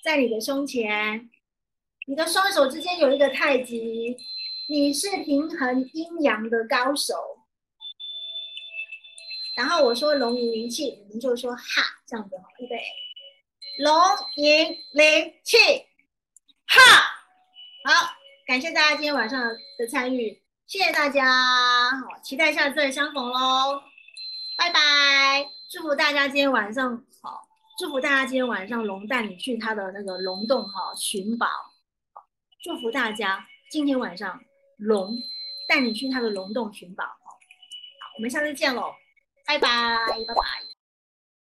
[0.02, 1.30] 在你的胸前，
[2.08, 4.16] 你的双手之间有一个太极，
[4.68, 7.14] 你是平衡阴阳的高手。
[9.56, 12.76] 然后我说龙吟灵气，你们就说哈这样子哈，预备，
[13.78, 13.94] 龙
[14.34, 15.56] 吟灵气，
[16.66, 16.80] 哈，
[17.84, 18.12] 好
[18.46, 19.40] 感谢大家今天晚上
[19.78, 23.82] 的参与，谢谢大家，好，期待下次再相逢喽，
[24.58, 27.40] 拜拜，祝福大家今天晚上好，
[27.78, 31.46] 祝福大家今天晚上龙带你去他的那个龙洞哈寻宝，
[32.62, 34.38] 祝福大家今天晚上
[34.76, 35.16] 龙
[35.68, 37.10] 带你去他的龙洞寻宝，好，
[38.16, 38.94] 我们下次见喽，
[39.46, 39.68] 拜拜，
[40.08, 40.75] 拜拜。